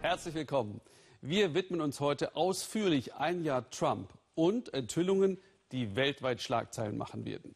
Herzlich 0.00 0.34
willkommen. 0.34 0.80
Wir 1.20 1.54
widmen 1.54 1.80
uns 1.80 1.98
heute 2.00 2.36
ausführlich 2.36 3.14
ein 3.14 3.44
Jahr 3.44 3.70
Trump 3.70 4.12
und 4.34 4.72
Enthüllungen, 4.74 5.38
die 5.72 5.96
weltweit 5.96 6.42
Schlagzeilen 6.42 6.96
machen 6.96 7.24
werden. 7.24 7.54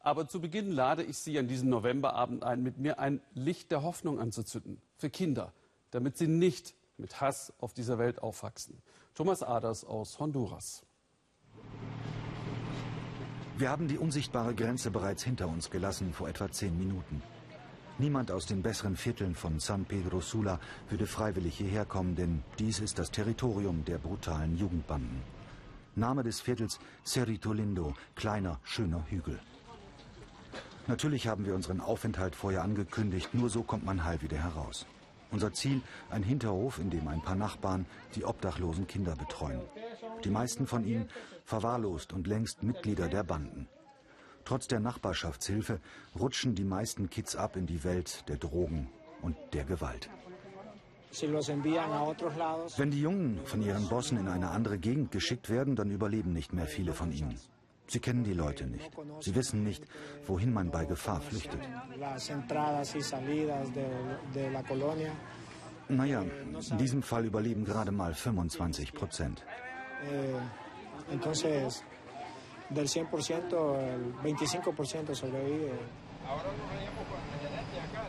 Aber 0.00 0.26
zu 0.26 0.40
Beginn 0.40 0.72
lade 0.72 1.04
ich 1.04 1.18
Sie 1.18 1.38
an 1.38 1.46
diesem 1.46 1.68
Novemberabend 1.68 2.42
ein, 2.42 2.62
mit 2.62 2.78
mir 2.78 2.98
ein 2.98 3.20
Licht 3.34 3.70
der 3.70 3.82
Hoffnung 3.82 4.18
anzuzünden 4.18 4.80
für 4.96 5.10
Kinder, 5.10 5.52
damit 5.90 6.16
sie 6.16 6.26
nicht 6.26 6.74
mit 6.96 7.20
Hass 7.20 7.52
auf 7.58 7.72
dieser 7.72 7.98
Welt 7.98 8.20
aufwachsen. 8.20 8.82
Thomas 9.14 9.42
Aders 9.42 9.84
aus 9.84 10.18
Honduras. 10.18 10.84
Wir 13.62 13.70
haben 13.70 13.86
die 13.86 13.96
unsichtbare 13.96 14.56
Grenze 14.56 14.90
bereits 14.90 15.22
hinter 15.22 15.46
uns 15.46 15.70
gelassen 15.70 16.12
vor 16.12 16.28
etwa 16.28 16.50
zehn 16.50 16.76
Minuten. 16.76 17.22
Niemand 17.96 18.32
aus 18.32 18.44
den 18.44 18.60
besseren 18.60 18.96
Vierteln 18.96 19.36
von 19.36 19.60
San 19.60 19.84
Pedro 19.84 20.20
Sula 20.20 20.58
würde 20.90 21.06
freiwillig 21.06 21.58
hierher 21.58 21.84
kommen, 21.84 22.16
denn 22.16 22.42
dies 22.58 22.80
ist 22.80 22.98
das 22.98 23.12
Territorium 23.12 23.84
der 23.84 23.98
brutalen 23.98 24.56
Jugendbanden. 24.56 25.22
Name 25.94 26.24
des 26.24 26.40
Viertels 26.40 26.80
Cerrito 27.06 27.52
Lindo, 27.52 27.94
kleiner, 28.16 28.58
schöner 28.64 29.04
Hügel. 29.08 29.38
Natürlich 30.88 31.28
haben 31.28 31.46
wir 31.46 31.54
unseren 31.54 31.80
Aufenthalt 31.80 32.34
vorher 32.34 32.64
angekündigt, 32.64 33.32
nur 33.32 33.48
so 33.48 33.62
kommt 33.62 33.84
man 33.84 34.02
heil 34.02 34.20
wieder 34.22 34.38
heraus. 34.38 34.86
Unser 35.30 35.52
Ziel, 35.52 35.82
ein 36.10 36.24
Hinterhof, 36.24 36.80
in 36.80 36.90
dem 36.90 37.06
ein 37.06 37.22
paar 37.22 37.36
Nachbarn 37.36 37.86
die 38.16 38.24
obdachlosen 38.24 38.88
Kinder 38.88 39.14
betreuen. 39.14 39.60
Die 40.24 40.30
meisten 40.30 40.66
von 40.66 40.84
ihnen 40.84 41.08
verwahrlost 41.44 42.12
und 42.12 42.26
längst 42.26 42.62
Mitglieder 42.62 43.08
der 43.08 43.24
Banden. 43.24 43.68
Trotz 44.44 44.66
der 44.66 44.80
Nachbarschaftshilfe 44.80 45.80
rutschen 46.18 46.54
die 46.54 46.64
meisten 46.64 47.08
Kids 47.10 47.36
ab 47.36 47.56
in 47.56 47.66
die 47.66 47.84
Welt 47.84 48.28
der 48.28 48.36
Drogen 48.36 48.90
und 49.20 49.36
der 49.52 49.64
Gewalt. 49.64 50.10
Wenn 52.76 52.90
die 52.90 53.00
Jungen 53.00 53.40
von 53.44 53.62
ihren 53.62 53.88
Bossen 53.88 54.18
in 54.18 54.28
eine 54.28 54.50
andere 54.50 54.78
Gegend 54.78 55.10
geschickt 55.10 55.50
werden, 55.50 55.76
dann 55.76 55.90
überleben 55.90 56.32
nicht 56.32 56.52
mehr 56.52 56.66
viele 56.66 56.94
von 56.94 57.12
ihnen. 57.12 57.38
Sie 57.86 58.00
kennen 58.00 58.24
die 58.24 58.32
Leute 58.32 58.66
nicht. 58.66 58.90
Sie 59.20 59.34
wissen 59.34 59.62
nicht, 59.62 59.84
wohin 60.26 60.52
man 60.52 60.70
bei 60.70 60.86
Gefahr 60.86 61.20
flüchtet. 61.20 61.60
Naja, 65.88 66.24
in 66.70 66.78
diesem 66.78 67.02
Fall 67.02 67.26
überleben 67.26 67.64
gerade 67.64 67.92
mal 67.92 68.14
25 68.14 68.94
Prozent. 68.94 69.44
Eh, 70.10 70.40
del 72.70 72.88
100%, 72.88 73.76
el 73.76 74.14
25% 74.22 75.14
sobrevive. 75.14 75.72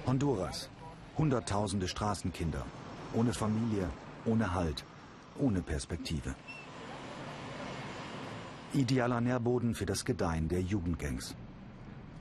Honduras. 0.05 0.69
Hunderttausende 1.17 1.87
Straßenkinder. 1.87 2.65
Ohne 3.13 3.33
Familie, 3.33 3.89
ohne 4.25 4.53
Halt, 4.53 4.83
ohne 5.37 5.61
Perspektive. 5.61 6.35
Idealer 8.73 9.21
Nährboden 9.21 9.75
für 9.75 9.85
das 9.85 10.03
Gedeihen 10.03 10.47
der 10.47 10.61
Jugendgangs. 10.61 11.35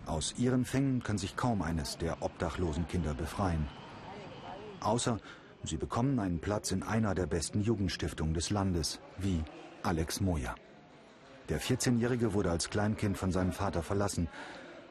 Aus 0.04 0.34
ihren 0.36 0.64
Fängen 0.64 1.02
kann 1.02 1.16
sich 1.16 1.36
kaum 1.36 1.62
eines 1.62 1.96
der 1.96 2.20
obdachlosen 2.20 2.86
Kinder 2.88 3.14
befreien. 3.14 3.68
Außer 4.80 5.18
sie 5.64 5.76
bekommen 5.76 6.18
einen 6.18 6.40
Platz 6.40 6.72
in 6.72 6.82
einer 6.82 7.14
der 7.14 7.26
besten 7.26 7.60
Jugendstiftungen 7.60 8.34
des 8.34 8.50
Landes, 8.50 9.00
wie 9.18 9.42
Alex 9.82 10.20
Moya. 10.20 10.54
Der 11.48 11.60
14-Jährige 11.60 12.34
wurde 12.34 12.50
als 12.50 12.70
Kleinkind 12.70 13.18
von 13.18 13.32
seinem 13.32 13.52
Vater 13.52 13.82
verlassen. 13.82 14.28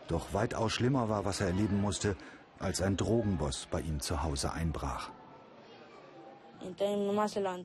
Doch 0.08 0.34
weitaus 0.34 0.74
schlimmer 0.74 1.10
war, 1.10 1.26
was 1.26 1.42
er 1.42 1.48
erleben 1.48 1.82
musste, 1.82 2.16
als 2.60 2.82
ein 2.82 2.98
Drogenboss 2.98 3.68
bei 3.72 3.82
ihm 3.82 4.00
zu 4.00 4.24
Hause 4.24 4.54
einbrach. 4.54 5.10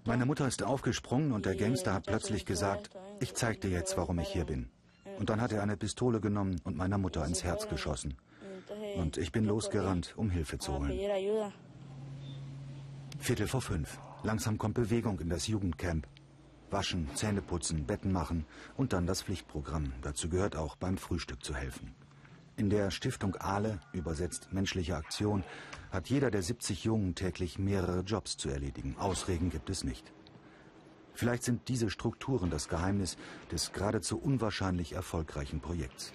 Meine 0.05 0.25
Mutter 0.25 0.47
ist 0.47 0.63
aufgesprungen 0.63 1.33
und 1.33 1.45
der 1.45 1.55
Gangster 1.55 1.93
hat 1.93 2.07
plötzlich 2.07 2.47
gesagt, 2.47 2.91
ich 3.21 3.35
zeig 3.35 3.61
dir 3.61 3.71
jetzt, 3.71 3.97
warum 3.97 4.19
ich 4.19 4.29
hier 4.29 4.47
bin. 4.47 4.71
Und 5.19 5.31
dann 5.31 5.41
hat 5.41 5.53
er 5.53 5.63
eine 5.63 5.77
Pistole 5.77 6.21
genommen 6.21 6.61
und 6.65 6.77
meiner 6.77 6.99
Mutter 6.99 7.25
ins 7.27 7.45
Herz 7.45 7.69
geschossen. 7.69 8.17
Und 8.97 9.19
ich 9.19 9.33
bin 9.33 9.45
losgerannt, 9.45 10.15
um 10.17 10.31
Hilfe 10.31 10.59
zu 10.59 10.79
holen. 10.79 10.93
Viertel 13.19 13.49
vor 13.49 13.61
fünf. 13.63 13.99
Langsam 14.23 14.59
kommt 14.59 14.75
Bewegung 14.75 15.19
in 15.21 15.29
das 15.29 15.47
Jugendcamp. 15.47 16.07
Waschen, 16.71 17.09
Zähne 17.15 17.43
putzen, 17.43 17.87
Betten 17.87 18.13
machen 18.13 18.45
und 18.77 18.93
dann 18.93 19.07
das 19.07 19.23
Pflichtprogramm. 19.23 19.93
Dazu 20.03 20.29
gehört 20.29 20.57
auch 20.57 20.77
beim 20.77 20.97
Frühstück 20.97 21.43
zu 21.43 21.55
helfen. 21.55 21.95
In 22.57 22.71
der 22.71 22.91
Stiftung 22.91 23.37
Ahle, 23.37 23.81
übersetzt 23.93 24.53
menschliche 24.53 24.97
Aktion, 24.97 25.45
hat 25.91 26.09
jeder 26.09 26.31
der 26.31 26.43
70 26.43 26.85
Jungen 26.85 27.15
täglich 27.15 27.59
mehrere 27.59 28.01
Jobs 28.01 28.37
zu 28.37 28.49
erledigen. 28.49 28.97
Ausreden 28.99 29.51
gibt 29.51 29.71
es 29.71 29.85
nicht. 29.85 30.13
Vielleicht 31.13 31.45
sind 31.45 31.69
diese 31.69 31.91
Strukturen 31.91 32.51
das 32.51 32.69
Geheimnis 32.69 33.17
des 33.51 33.73
geradezu 33.73 34.19
unwahrscheinlich 34.19 34.93
erfolgreichen 34.93 35.61
Projekts. 35.61 36.13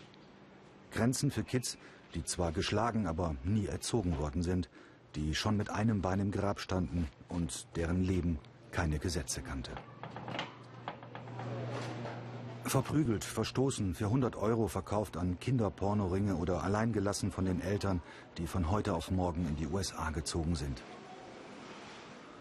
Grenzen 0.91 1.31
für 1.31 1.43
Kids, 1.43 1.77
die 2.13 2.23
zwar 2.23 2.51
geschlagen, 2.51 3.07
aber 3.07 3.35
nie 3.43 3.65
erzogen 3.65 4.17
worden 4.17 4.43
sind, 4.43 4.69
die 5.15 5.35
schon 5.35 5.57
mit 5.57 5.69
einem 5.69 6.01
Bein 6.01 6.19
im 6.19 6.31
Grab 6.31 6.59
standen 6.59 7.07
und 7.29 7.67
deren 7.75 8.03
Leben 8.03 8.39
keine 8.71 8.99
Gesetze 8.99 9.41
kannte. 9.41 9.71
Verprügelt, 12.63 13.25
verstoßen, 13.25 13.95
für 13.95 14.05
100 14.05 14.35
Euro 14.35 14.67
verkauft 14.67 15.17
an 15.17 15.39
Kinderpornoringe 15.39 16.35
oder 16.35 16.63
alleingelassen 16.63 17.31
von 17.31 17.45
den 17.45 17.59
Eltern, 17.59 18.01
die 18.37 18.47
von 18.47 18.71
heute 18.71 18.93
auf 18.93 19.11
morgen 19.11 19.45
in 19.47 19.55
die 19.57 19.67
USA 19.67 20.11
gezogen 20.11 20.55
sind. 20.55 20.81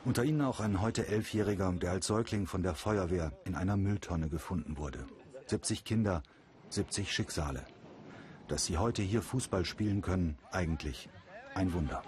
Unter 0.04 0.25
ihnen 0.25 0.42
auch 0.42 0.60
ein 0.60 0.81
heute 0.81 1.08
Elfjähriger, 1.08 1.72
der 1.72 1.91
als 1.91 2.06
Säugling 2.06 2.47
von 2.47 2.62
der 2.62 2.75
Feuerwehr 2.75 3.32
in 3.44 3.54
einer 3.54 3.76
Mülltonne 3.76 4.28
gefunden 4.28 4.76
wurde. 4.78 5.06
70 5.47 5.84
Kinder, 5.84 6.22
70 6.69 7.12
Schicksale. 7.12 7.64
Dass 8.47 8.66
sie 8.66 8.78
heute 8.78 9.02
hier 9.02 9.22
Fußball 9.22 9.64
spielen 9.64 10.00
können, 10.00 10.38
eigentlich 10.52 11.08
ein 11.54 11.72
Wunder. 11.72 12.02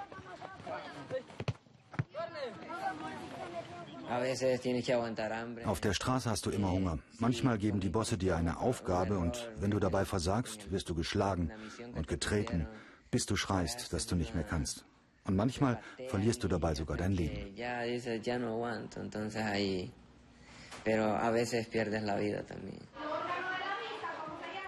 Auf 5.65 5.81
der 5.81 5.95
Straße 5.95 6.29
hast 6.29 6.45
du 6.47 6.51
immer 6.51 6.71
Hunger. 6.71 6.99
Manchmal 7.19 7.57
geben 7.59 7.81
die 7.81 7.89
Bosse 7.89 8.19
dir 8.19 8.37
eine 8.37 8.59
Aufgabe 8.59 9.19
und 9.19 9.51
wenn 9.59 9.71
du 9.71 9.79
dabei 9.79 10.05
versagst, 10.05 10.71
wirst 10.71 10.91
du 10.91 10.95
geschlagen 10.95 11.51
und 11.95 12.09
getreten, 12.09 12.69
bis 13.11 13.27
du 13.27 13.37
schreist, 13.37 13.93
dass 13.93 14.07
du 14.07 14.15
nicht 14.15 14.35
mehr 14.35 14.45
kannst. 14.45 14.85
Und 15.25 15.37
manchmal 15.37 15.81
verlierst 16.09 16.43
du 16.45 16.49
dabei 16.49 16.75
sogar 16.75 16.97
dein 16.97 17.13
Leben. 17.13 17.55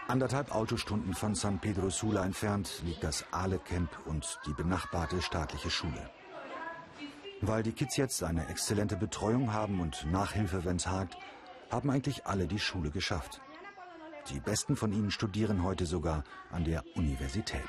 Anderthalb 0.06 0.54
Autostunden 0.54 1.14
von 1.14 1.34
San 1.34 1.58
Pedro 1.58 1.90
Sula 1.90 2.24
entfernt 2.24 2.82
liegt 2.84 3.02
das 3.02 3.24
Ale 3.30 3.58
Camp 3.58 3.90
und 4.06 4.38
die 4.46 4.52
benachbarte 4.52 5.20
staatliche 5.22 5.70
Schule. 5.70 6.10
Weil 7.46 7.62
die 7.62 7.72
Kids 7.72 7.98
jetzt 7.98 8.22
eine 8.22 8.48
exzellente 8.48 8.96
Betreuung 8.96 9.52
haben 9.52 9.80
und 9.80 10.10
Nachhilfe, 10.10 10.64
wenn 10.64 10.76
es 10.76 10.86
hakt, 10.86 11.16
haben 11.70 11.90
eigentlich 11.90 12.24
alle 12.24 12.46
die 12.46 12.58
Schule 12.58 12.90
geschafft. 12.90 13.42
Die 14.30 14.40
besten 14.40 14.76
von 14.76 14.92
ihnen 14.92 15.10
studieren 15.10 15.62
heute 15.62 15.84
sogar 15.84 16.24
an 16.50 16.64
der 16.64 16.82
Universität. 16.96 17.68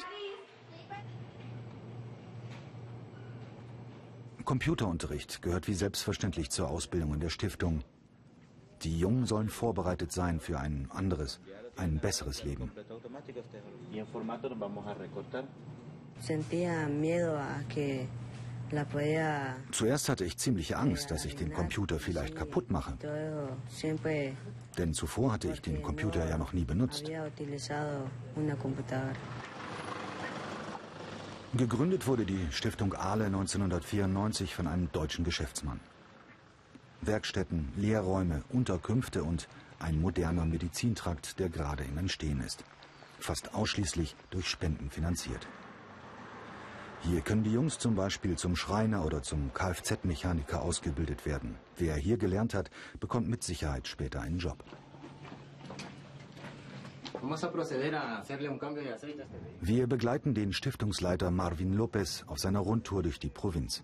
Computerunterricht 4.46 5.42
gehört 5.42 5.68
wie 5.68 5.74
selbstverständlich 5.74 6.52
zur 6.52 6.70
Ausbildung 6.70 7.14
in 7.16 7.20
der 7.20 7.30
Stiftung. 7.30 7.84
Die 8.84 8.98
Jungen 8.98 9.26
sollen 9.26 9.50
vorbereitet 9.50 10.14
sein 10.14 10.40
für 10.40 10.58
ein 10.58 10.88
anderes, 10.92 11.42
ein 11.76 12.00
besseres 12.00 12.44
Leben. 12.44 12.72
Sentía 16.22 16.88
miedo 16.88 17.36
a 17.36 17.62
que 17.68 18.08
Zuerst 19.72 20.10
hatte 20.10 20.26
ich 20.26 20.38
ziemliche 20.38 20.78
Angst, 20.78 21.12
dass 21.12 21.26
ich 21.26 21.36
den 21.36 21.54
Computer 21.54 22.00
vielleicht 22.00 22.36
kaputt 22.36 22.72
mache. 22.72 22.98
Denn 24.78 24.94
zuvor 24.94 25.34
hatte 25.34 25.50
ich 25.52 25.62
den 25.62 25.82
Computer 25.82 26.28
ja 26.28 26.38
noch 26.38 26.54
nie 26.54 26.66
benutzt. 26.66 27.10
Gegründet 31.56 32.08
wurde 32.08 32.26
die 32.26 32.48
Stiftung 32.52 32.94
Ahle 32.96 33.26
1994 33.26 34.54
von 34.54 34.68
einem 34.68 34.92
deutschen 34.92 35.24
Geschäftsmann. 35.24 35.80
Werkstätten, 37.02 37.72
Lehrräume, 37.78 38.44
Unterkünfte 38.50 39.24
und 39.24 39.48
ein 39.80 40.02
moderner 40.02 40.46
Medizintrakt, 40.46 41.40
der 41.40 41.50
gerade 41.50 41.84
im 41.84 41.98
Entstehen 41.98 42.42
ist. 42.42 42.64
Fast 43.20 43.54
ausschließlich 43.54 44.16
durch 44.32 44.50
Spenden 44.50 44.90
finanziert. 44.90 45.48
Hier 47.08 47.22
können 47.22 47.44
die 47.44 47.54
Jungs 47.54 47.78
zum 47.78 47.94
Beispiel 47.94 48.36
zum 48.36 48.56
Schreiner 48.56 49.06
oder 49.06 49.22
zum 49.22 49.54
Kfz-Mechaniker 49.54 50.64
ausgebildet 50.64 51.28
werden. 51.28 51.56
Wer 51.78 51.96
hier 51.96 52.18
gelernt 52.18 52.56
hat, 52.56 52.72
bekommt 53.00 53.30
mit 53.30 53.44
Sicherheit 53.44 53.88
später 53.88 54.22
einen 54.22 54.40
Job. 54.40 54.64
Wir 59.62 59.88
begleiten 59.88 60.34
den 60.34 60.52
Stiftungsleiter 60.52 61.30
Marvin 61.30 61.74
Lopez 61.74 62.24
auf 62.26 62.40
seiner 62.40 62.60
Rundtour 62.60 63.04
durch 63.04 63.20
die 63.20 63.30
Provinz. 63.30 63.84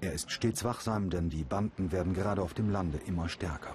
Er 0.00 0.14
ist 0.14 0.30
stets 0.30 0.64
wachsam, 0.64 1.10
denn 1.10 1.28
die 1.28 1.44
Banden 1.44 1.92
werden 1.92 2.14
gerade 2.14 2.40
auf 2.40 2.54
dem 2.54 2.70
Lande 2.70 2.98
immer 3.06 3.28
stärker. 3.28 3.74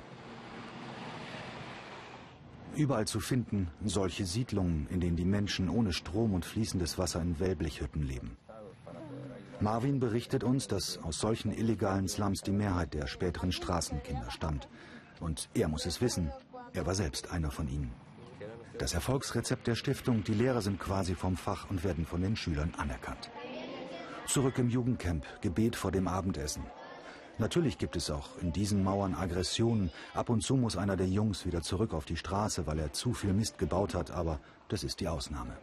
Überall 2.76 3.06
zu 3.06 3.20
finden 3.20 3.70
solche 3.84 4.26
Siedlungen, 4.26 4.88
in 4.90 5.02
denen 5.02 5.18
die 5.18 5.26
Menschen 5.26 5.70
ohne 5.70 5.92
Strom 5.92 6.34
und 6.34 6.46
fließendes 6.46 6.98
Wasser 6.98 7.22
in 7.22 7.40
Wellblechhütten 7.40 8.02
leben. 8.02 8.38
Marvin 9.60 10.00
berichtet 10.00 10.44
uns, 10.44 10.68
dass 10.68 10.98
aus 11.04 11.20
solchen 11.20 11.52
illegalen 11.52 12.08
Slums 12.08 12.42
die 12.42 12.52
Mehrheit 12.52 12.94
der 12.94 13.08
späteren 13.08 13.52
Straßenkinder 13.52 14.32
stammt. 14.32 14.68
Und 15.20 15.50
er 15.54 15.68
muss 15.68 15.86
es 15.86 16.02
wissen, 16.02 16.32
er 16.74 16.86
war 16.88 16.96
selbst 16.96 17.32
einer 17.32 17.52
von 17.52 17.68
ihnen. 17.68 17.92
Das 18.80 18.96
Erfolgsrezept 18.96 19.68
der 19.68 19.76
Stiftung, 19.76 20.24
die 20.24 20.34
Lehrer 20.34 20.62
sind 20.62 20.80
quasi 20.80 21.14
vom 21.14 21.38
Fach 21.38 21.70
und 21.70 21.84
werden 21.84 22.06
von 22.06 22.22
den 22.22 22.36
Schülern 22.36 22.74
anerkannt. 22.78 23.30
Zurück 24.26 24.58
im 24.58 24.70
Jugendcamp, 24.70 25.26
Gebet 25.42 25.76
vor 25.76 25.92
dem 25.92 26.08
Abendessen. 26.08 26.64
Natürlich 27.38 27.78
gibt 27.78 27.96
es 27.96 28.10
auch 28.12 28.38
in 28.42 28.54
diesen 28.54 28.84
Mauern 28.84 29.16
Aggressionen. 29.16 29.92
Ab 30.14 30.30
und 30.30 30.42
zu 30.42 30.56
muss 30.56 30.78
einer 30.78 30.98
der 30.98 31.08
Jungs 31.08 31.46
wieder 31.46 31.62
zurück 31.62 31.94
auf 31.94 32.06
die 32.06 32.18
Straße, 32.18 32.68
weil 32.68 32.80
er 32.80 32.94
zu 32.94 33.14
viel 33.14 33.34
Mist 33.34 33.58
gebaut 33.58 33.96
hat, 33.96 34.12
aber 34.12 34.40
das 34.68 34.84
ist 34.84 35.00
die 35.00 35.08
Ausnahme. 35.08 35.54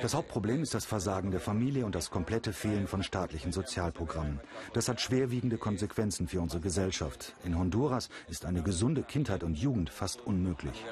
Das 0.00 0.14
Hauptproblem 0.14 0.62
ist 0.62 0.74
das 0.74 0.84
Versagen 0.84 1.30
der 1.30 1.40
Familie 1.40 1.86
und 1.86 1.94
das 1.94 2.10
komplette 2.10 2.52
Fehlen 2.52 2.86
von 2.86 3.02
staatlichen 3.02 3.52
Sozialprogrammen. 3.52 4.40
Das 4.74 4.88
hat 4.88 5.00
schwerwiegende 5.00 5.56
Konsequenzen 5.56 6.28
für 6.28 6.40
unsere 6.42 6.60
Gesellschaft. 6.60 7.34
In 7.44 7.58
Honduras 7.58 8.10
ist 8.28 8.44
eine 8.44 8.62
gesunde 8.62 9.02
Kindheit 9.02 9.42
und 9.42 9.56
Jugend 9.56 9.88
fast 9.88 10.20
unmöglich. 10.26 10.84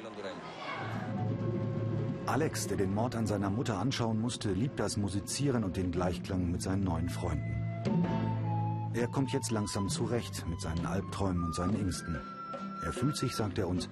Alex, 2.24 2.66
der 2.66 2.76
den 2.78 2.94
Mord 2.94 3.14
an 3.14 3.26
seiner 3.26 3.50
Mutter 3.50 3.78
anschauen 3.78 4.20
musste, 4.20 4.52
liebt 4.52 4.80
das 4.80 4.96
Musizieren 4.96 5.64
und 5.64 5.76
den 5.76 5.92
Gleichklang 5.92 6.50
mit 6.50 6.62
seinen 6.62 6.84
neuen 6.84 7.08
Freunden. 7.10 7.57
Er 8.94 9.06
kommt 9.06 9.32
jetzt 9.32 9.50
langsam 9.50 9.88
zurecht 9.88 10.44
mit 10.48 10.60
seinen 10.60 10.84
Albträumen 10.86 11.44
und 11.44 11.54
seinen 11.54 11.76
Ängsten. 11.76 12.18
Er 12.84 12.92
fühlt 12.92 13.16
sich, 13.16 13.34
sagt 13.34 13.58
er 13.58 13.68
uns, 13.68 13.88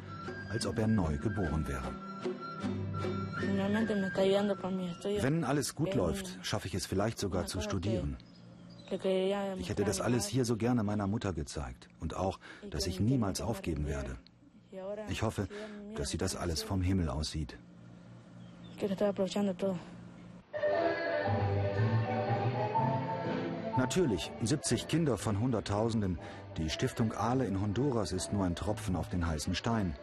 als 0.51 0.67
ob 0.67 0.79
er 0.79 0.87
neu 0.87 1.17
geboren 1.19 1.67
wäre. 1.69 1.93
Wenn 5.23 5.45
alles 5.45 5.75
gut 5.75 5.95
läuft, 5.95 6.39
schaffe 6.43 6.69
ich 6.69 6.75
es 6.75 6.87
vielleicht 6.87 7.19
sogar 7.19 7.47
zu 7.47 7.61
studieren. 7.61 8.17
Ich 9.59 9.69
hätte 9.69 9.85
das 9.85 10.01
alles 10.01 10.27
hier 10.27 10.45
so 10.45 10.57
gerne 10.57 10.83
meiner 10.85 11.07
Mutter 11.07 11.33
gezeigt 11.33 11.89
und 12.01 12.15
auch, 12.15 12.39
dass 12.71 12.87
ich 12.87 13.01
niemals 13.01 13.41
aufgeben 13.41 13.87
werde. 13.87 14.17
Ich 15.09 15.23
hoffe, 15.23 15.49
dass 15.97 16.11
sie 16.11 16.19
das 16.19 16.37
alles 16.37 16.63
vom 16.63 16.83
Himmel 16.83 17.09
aussieht. 17.09 17.59
Natürlich, 23.77 24.33
70 24.43 24.89
Kinder 24.89 25.19
von 25.19 25.39
Hunderttausenden. 25.39 26.19
Die 26.57 26.71
Stiftung 26.71 27.13
Aale 27.13 27.45
in 27.45 27.61
Honduras 27.61 28.13
ist 28.13 28.33
nur 28.33 28.47
ein 28.47 28.57
Tropfen 28.57 28.97
auf 28.97 29.11
den 29.11 29.27
heißen 29.27 29.55
Stein. 29.55 29.95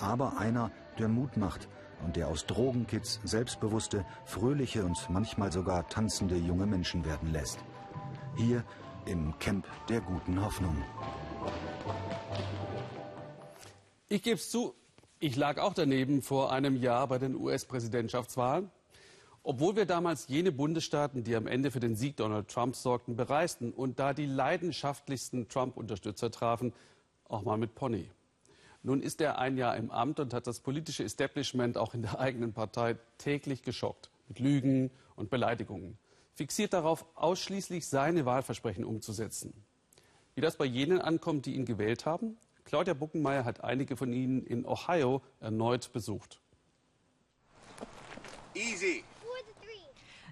Aber 0.00 0.38
einer, 0.38 0.70
der 0.98 1.08
Mut 1.08 1.36
macht 1.36 1.68
und 2.02 2.16
der 2.16 2.28
aus 2.28 2.46
Drogenkids 2.46 3.20
selbstbewusste, 3.22 4.06
fröhliche 4.24 4.84
und 4.84 4.96
manchmal 5.10 5.52
sogar 5.52 5.86
tanzende 5.88 6.36
junge 6.36 6.64
Menschen 6.64 7.04
werden 7.04 7.30
lässt. 7.30 7.58
Hier 8.36 8.64
im 9.04 9.38
Camp 9.38 9.66
der 9.90 10.00
guten 10.00 10.42
Hoffnung. 10.42 10.82
Ich 14.08 14.22
gebe 14.22 14.36
es 14.36 14.50
zu, 14.50 14.74
ich 15.18 15.36
lag 15.36 15.58
auch 15.58 15.74
daneben 15.74 16.22
vor 16.22 16.52
einem 16.52 16.76
Jahr 16.76 17.06
bei 17.06 17.18
den 17.18 17.34
US-Präsidentschaftswahlen. 17.36 18.70
Obwohl 19.46 19.76
wir 19.76 19.84
damals 19.84 20.26
jene 20.28 20.52
Bundesstaaten, 20.52 21.22
die 21.22 21.36
am 21.36 21.46
Ende 21.46 21.70
für 21.70 21.78
den 21.78 21.96
Sieg 21.96 22.16
Donald 22.16 22.48
Trumps 22.48 22.82
sorgten, 22.82 23.14
bereisten 23.14 23.72
und 23.72 23.98
da 23.98 24.14
die 24.14 24.24
leidenschaftlichsten 24.24 25.48
Trump-Unterstützer 25.48 26.30
trafen, 26.30 26.72
auch 27.28 27.42
mal 27.42 27.58
mit 27.58 27.74
Pony. 27.74 28.08
Nun 28.82 29.02
ist 29.02 29.20
er 29.20 29.38
ein 29.38 29.58
Jahr 29.58 29.76
im 29.76 29.90
Amt 29.90 30.18
und 30.18 30.32
hat 30.32 30.46
das 30.46 30.60
politische 30.60 31.04
Establishment 31.04 31.76
auch 31.76 31.92
in 31.92 32.00
der 32.00 32.18
eigenen 32.18 32.54
Partei 32.54 32.96
täglich 33.18 33.62
geschockt. 33.62 34.10
Mit 34.28 34.38
Lügen 34.38 34.90
und 35.14 35.28
Beleidigungen. 35.28 35.98
Fixiert 36.34 36.72
darauf, 36.72 37.04
ausschließlich 37.14 37.86
seine 37.86 38.24
Wahlversprechen 38.24 38.84
umzusetzen. 38.84 39.52
Wie 40.34 40.40
das 40.40 40.56
bei 40.56 40.64
jenen 40.64 41.02
ankommt, 41.02 41.44
die 41.44 41.54
ihn 41.54 41.66
gewählt 41.66 42.06
haben? 42.06 42.38
Claudia 42.64 42.94
Buckenmeier 42.94 43.44
hat 43.44 43.62
einige 43.62 43.94
von 43.98 44.10
ihnen 44.10 44.42
in 44.42 44.64
Ohio 44.64 45.20
erneut 45.40 45.92
besucht. 45.92 46.40
Easy. 48.54 49.04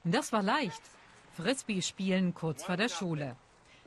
Das 0.04 0.32
war 0.32 0.42
leicht. 0.42 0.82
Frisbee 1.36 1.80
spielen 1.80 2.34
kurz 2.34 2.64
vor 2.64 2.76
der 2.76 2.88
Schule. 2.88 3.36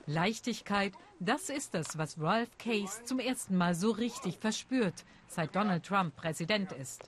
Leichtigkeit, 0.07 0.93
das 1.19 1.49
ist 1.49 1.75
es, 1.75 1.97
was 1.97 2.19
Ralph 2.19 2.57
Case 2.57 3.03
zum 3.03 3.19
ersten 3.19 3.57
Mal 3.57 3.75
so 3.75 3.91
richtig 3.91 4.37
verspürt, 4.37 5.03
seit 5.27 5.55
Donald 5.55 5.85
Trump 5.85 6.15
Präsident 6.15 6.71
ist. 6.71 7.03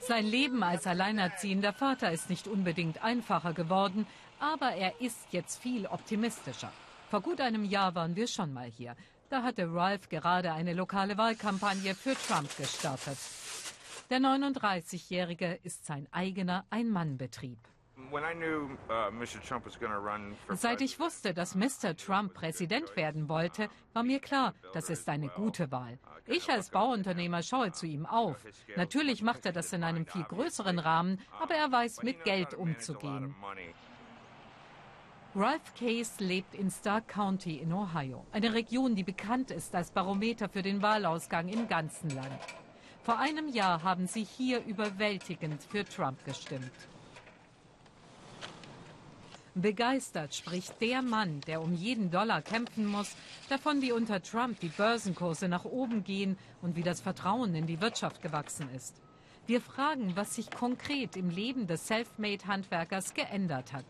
Sein 0.00 0.26
Leben 0.26 0.62
als 0.62 0.86
alleinerziehender 0.86 1.72
Vater 1.72 2.12
ist 2.12 2.30
nicht 2.30 2.46
unbedingt 2.46 3.02
einfacher 3.02 3.54
geworden, 3.54 4.06
aber 4.38 4.72
er 4.72 5.00
ist 5.00 5.26
jetzt 5.32 5.60
viel 5.60 5.86
optimistischer. 5.86 6.72
Vor 7.10 7.22
gut 7.22 7.40
einem 7.40 7.64
Jahr 7.64 7.94
waren 7.94 8.14
wir 8.14 8.26
schon 8.26 8.52
mal 8.52 8.70
hier. 8.70 8.94
Da 9.30 9.42
hatte 9.42 9.72
Ralph 9.72 10.08
gerade 10.08 10.52
eine 10.52 10.74
lokale 10.74 11.16
Wahlkampagne 11.16 11.94
für 11.94 12.14
Trump 12.14 12.54
gestartet. 12.56 13.18
Der 14.10 14.18
39-Jährige 14.18 15.58
ist 15.62 15.86
sein 15.86 16.06
eigener 16.10 16.66
Ein-Mann-Betrieb. 16.70 17.58
Uh, 18.12 18.18
Seit 20.54 20.80
ich 20.82 21.00
wusste, 21.00 21.32
dass 21.32 21.54
Mr. 21.54 21.96
Trump 21.96 22.34
Präsident 22.34 22.96
werden 22.96 23.28
wollte, 23.28 23.68
war 23.92 24.02
mir 24.02 24.20
klar, 24.20 24.54
das 24.72 24.90
ist 24.90 25.08
eine 25.08 25.28
gute 25.28 25.70
Wahl. 25.70 25.98
Ich 26.26 26.50
als 26.50 26.70
Bauunternehmer 26.70 27.42
schaue 27.42 27.72
zu 27.72 27.86
ihm 27.86 28.04
auf. 28.04 28.44
Natürlich 28.76 29.22
macht 29.22 29.46
er 29.46 29.52
das 29.52 29.72
in 29.72 29.82
einem 29.82 30.06
viel 30.06 30.24
größeren 30.24 30.78
Rahmen, 30.78 31.20
aber 31.40 31.54
er 31.54 31.72
weiß, 31.72 32.02
mit 32.02 32.24
Geld 32.24 32.54
umzugehen. 32.54 33.34
Ralph 35.34 35.74
Case 35.74 36.22
lebt 36.22 36.54
in 36.54 36.70
Stark 36.70 37.08
County 37.08 37.56
in 37.56 37.72
Ohio, 37.72 38.24
eine 38.32 38.54
Region, 38.54 38.94
die 38.94 39.02
bekannt 39.02 39.50
ist 39.50 39.74
als 39.74 39.90
Barometer 39.90 40.48
für 40.48 40.62
den 40.62 40.80
Wahlausgang 40.82 41.48
im 41.48 41.66
ganzen 41.66 42.10
Land. 42.10 42.63
Vor 43.04 43.18
einem 43.18 43.48
Jahr 43.48 43.82
haben 43.82 44.06
sie 44.06 44.24
hier 44.24 44.64
überwältigend 44.64 45.62
für 45.62 45.84
Trump 45.84 46.24
gestimmt. 46.24 46.72
Begeistert 49.54 50.34
spricht 50.34 50.80
der 50.80 51.02
Mann, 51.02 51.42
der 51.42 51.60
um 51.60 51.74
jeden 51.74 52.10
Dollar 52.10 52.40
kämpfen 52.40 52.86
muss, 52.86 53.14
davon, 53.50 53.82
wie 53.82 53.92
unter 53.92 54.22
Trump 54.22 54.58
die 54.60 54.70
Börsenkurse 54.70 55.48
nach 55.48 55.66
oben 55.66 56.02
gehen 56.02 56.38
und 56.62 56.76
wie 56.76 56.82
das 56.82 57.02
Vertrauen 57.02 57.54
in 57.54 57.66
die 57.66 57.82
Wirtschaft 57.82 58.22
gewachsen 58.22 58.70
ist. 58.74 59.03
Wir 59.46 59.60
fragen, 59.60 60.16
was 60.16 60.36
sich 60.36 60.50
konkret 60.50 61.16
im 61.16 61.28
Leben 61.28 61.66
des 61.66 61.86
Selfmade-Handwerkers 61.86 63.12
geändert 63.12 63.74
hat. 63.74 63.84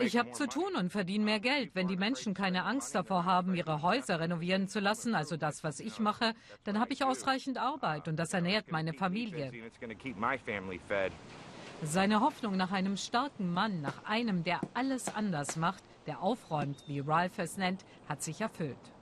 Ich 0.00 0.16
habe 0.16 0.32
zu 0.32 0.46
tun 0.46 0.76
und 0.76 0.90
verdiene 0.90 1.24
mehr 1.24 1.40
Geld. 1.40 1.74
Wenn 1.74 1.88
die 1.88 1.96
Menschen 1.96 2.34
keine 2.34 2.64
Angst 2.64 2.94
davor 2.94 3.24
haben, 3.24 3.56
ihre 3.56 3.82
Häuser 3.82 4.20
renovieren 4.20 4.68
zu 4.68 4.78
lassen, 4.78 5.16
also 5.16 5.36
das, 5.36 5.64
was 5.64 5.80
ich 5.80 5.98
mache, 5.98 6.34
dann 6.62 6.78
habe 6.78 6.92
ich 6.92 7.02
ausreichend 7.04 7.58
Arbeit 7.58 8.06
und 8.06 8.16
das 8.16 8.32
ernährt 8.32 8.70
meine 8.70 8.92
Familie. 8.92 9.50
Seine 11.82 12.20
Hoffnung 12.20 12.56
nach 12.56 12.70
einem 12.70 12.96
starken 12.96 13.52
Mann, 13.52 13.80
nach 13.80 14.04
einem, 14.04 14.44
der 14.44 14.60
alles 14.74 15.12
anders 15.14 15.56
macht, 15.56 15.82
der 16.06 16.22
aufräumt, 16.22 16.84
wie 16.86 17.00
Ralph 17.00 17.38
es 17.38 17.56
nennt, 17.56 17.84
hat 18.08 18.22
sich 18.22 18.40
erfüllt. 18.40 18.93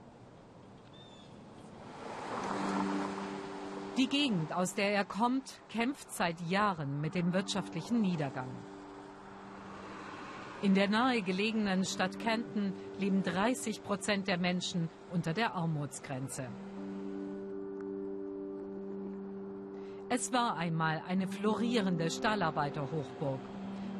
Die 3.97 4.07
Gegend, 4.07 4.51
aus 4.53 4.73
der 4.73 4.91
er 4.91 5.05
kommt, 5.05 5.61
kämpft 5.69 6.11
seit 6.11 6.41
Jahren 6.49 6.99
mit 6.99 7.13
dem 7.13 7.31
wirtschaftlichen 7.31 8.01
Niedergang. 8.01 8.49
In 10.63 10.73
der 10.73 10.89
nahegelegenen 10.89 11.85
Stadt 11.85 12.17
Canton 12.17 12.73
leben 12.97 13.21
30 13.21 13.83
Prozent 13.83 14.27
der 14.27 14.39
Menschen 14.39 14.89
unter 15.11 15.33
der 15.33 15.53
Armutsgrenze. 15.53 16.47
Es 20.09 20.33
war 20.33 20.57
einmal 20.57 21.03
eine 21.07 21.27
florierende 21.27 22.09
Stahlarbeiterhochburg. 22.09 23.39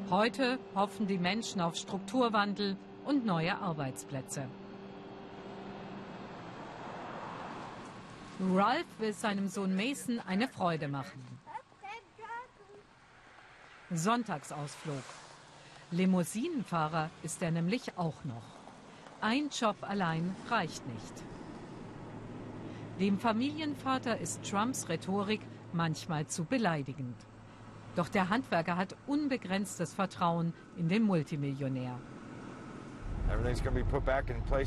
Heute 0.10 0.58
hoffen 0.74 1.06
die 1.06 1.20
Menschen 1.20 1.62
auf 1.62 1.76
Strukturwandel 1.76 2.78
und 3.06 3.26
neue 3.26 3.56
Arbeitsplätze. 3.60 4.48
Ralph 8.40 8.86
will 9.00 9.14
seinem 9.14 9.48
Sohn 9.48 9.76
Mason 9.76 10.20
eine 10.20 10.48
Freude 10.48 10.88
machen. 10.88 11.24
Sonntagsausflug. 13.92 15.04
Limousinenfahrer 15.92 17.12
ist 17.22 17.44
er 17.44 17.52
nämlich 17.52 17.98
auch 17.98 18.24
noch. 18.24 18.44
ein 19.22 19.50
Job 19.50 19.78
allein 19.82 20.36
reicht 20.50 20.86
nicht. 20.88 21.14
Dem 23.00 23.18
Familienvater 23.18 24.18
ist 24.18 24.44
Trumps 24.44 24.90
Rhetorik 24.90 25.40
manchmal 25.72 26.28
zu 26.28 26.44
beleidigend. 26.44 27.16
Doch 27.96 28.10
der 28.10 28.30
Handwerker 28.30 28.76
hat 28.76 28.96
unbegrenztes 29.08 29.94
Vertrauen 29.94 30.54
in 30.76 30.90
den 30.90 31.04
Multimillionär. 31.04 31.98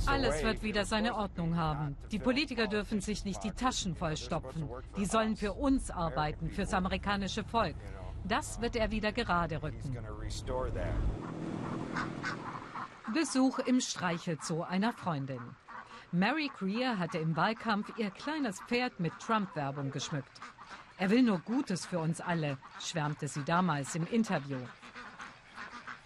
Alles 0.06 0.42
wird 0.42 0.62
wieder 0.62 0.84
seine 0.84 1.14
Ordnung 1.14 1.56
haben. 1.56 1.96
Die 2.10 2.18
Politiker 2.18 2.66
dürfen 2.66 3.00
sich 3.00 3.24
nicht 3.24 3.42
die 3.44 3.52
Taschen 3.52 3.94
vollstopfen. 3.94 4.68
Die 4.96 5.06
sollen 5.06 5.36
für 5.36 5.52
uns 5.52 5.90
arbeiten, 5.90 6.50
fürs 6.50 6.72
amerikanische 6.74 7.44
Volk. 7.44 7.76
Das 8.24 8.60
wird 8.60 8.76
er 8.76 8.90
wieder 8.90 9.12
gerade 9.12 9.62
rücken. 9.62 9.96
Besuch 13.14 13.60
im 13.60 13.80
Streichelzoo 13.80 14.62
einer 14.62 14.92
Freundin. 14.92 15.40
Mary 16.12 16.50
Greer 16.58 16.98
hatte 16.98 17.18
im 17.18 17.36
Wahlkampf 17.36 17.92
ihr 17.98 18.10
kleines 18.10 18.60
Pferd 18.62 18.98
mit 19.00 19.12
Trump-Werbung 19.20 19.90
geschmückt. 19.90 20.40
Er 20.98 21.10
will 21.10 21.22
nur 21.22 21.38
Gutes 21.40 21.84
für 21.84 21.98
uns 21.98 22.20
alle, 22.20 22.58
schwärmte 22.80 23.28
sie 23.28 23.44
damals 23.44 23.94
im 23.94 24.06
Interview. 24.06 24.58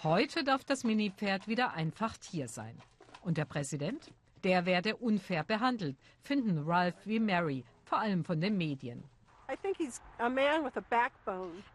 Heute 0.03 0.45
darf 0.45 0.65
das 0.65 0.83
Mini-Pferd 0.83 1.47
wieder 1.47 1.75
einfach 1.75 2.17
Tier 2.17 2.49
sein. 2.49 2.75
Und 3.21 3.37
der 3.37 3.45
Präsident? 3.45 4.11
Der 4.45 4.65
werde 4.65 4.97
unfair 4.97 5.45
behandelt, 5.45 5.99
finden 6.23 6.65
Ralph 6.67 6.97
wie 7.05 7.21
Mary, 7.21 7.65
vor 7.85 7.99
allem 7.99 8.25
von 8.25 8.41
den 8.41 8.57
Medien. 8.57 9.05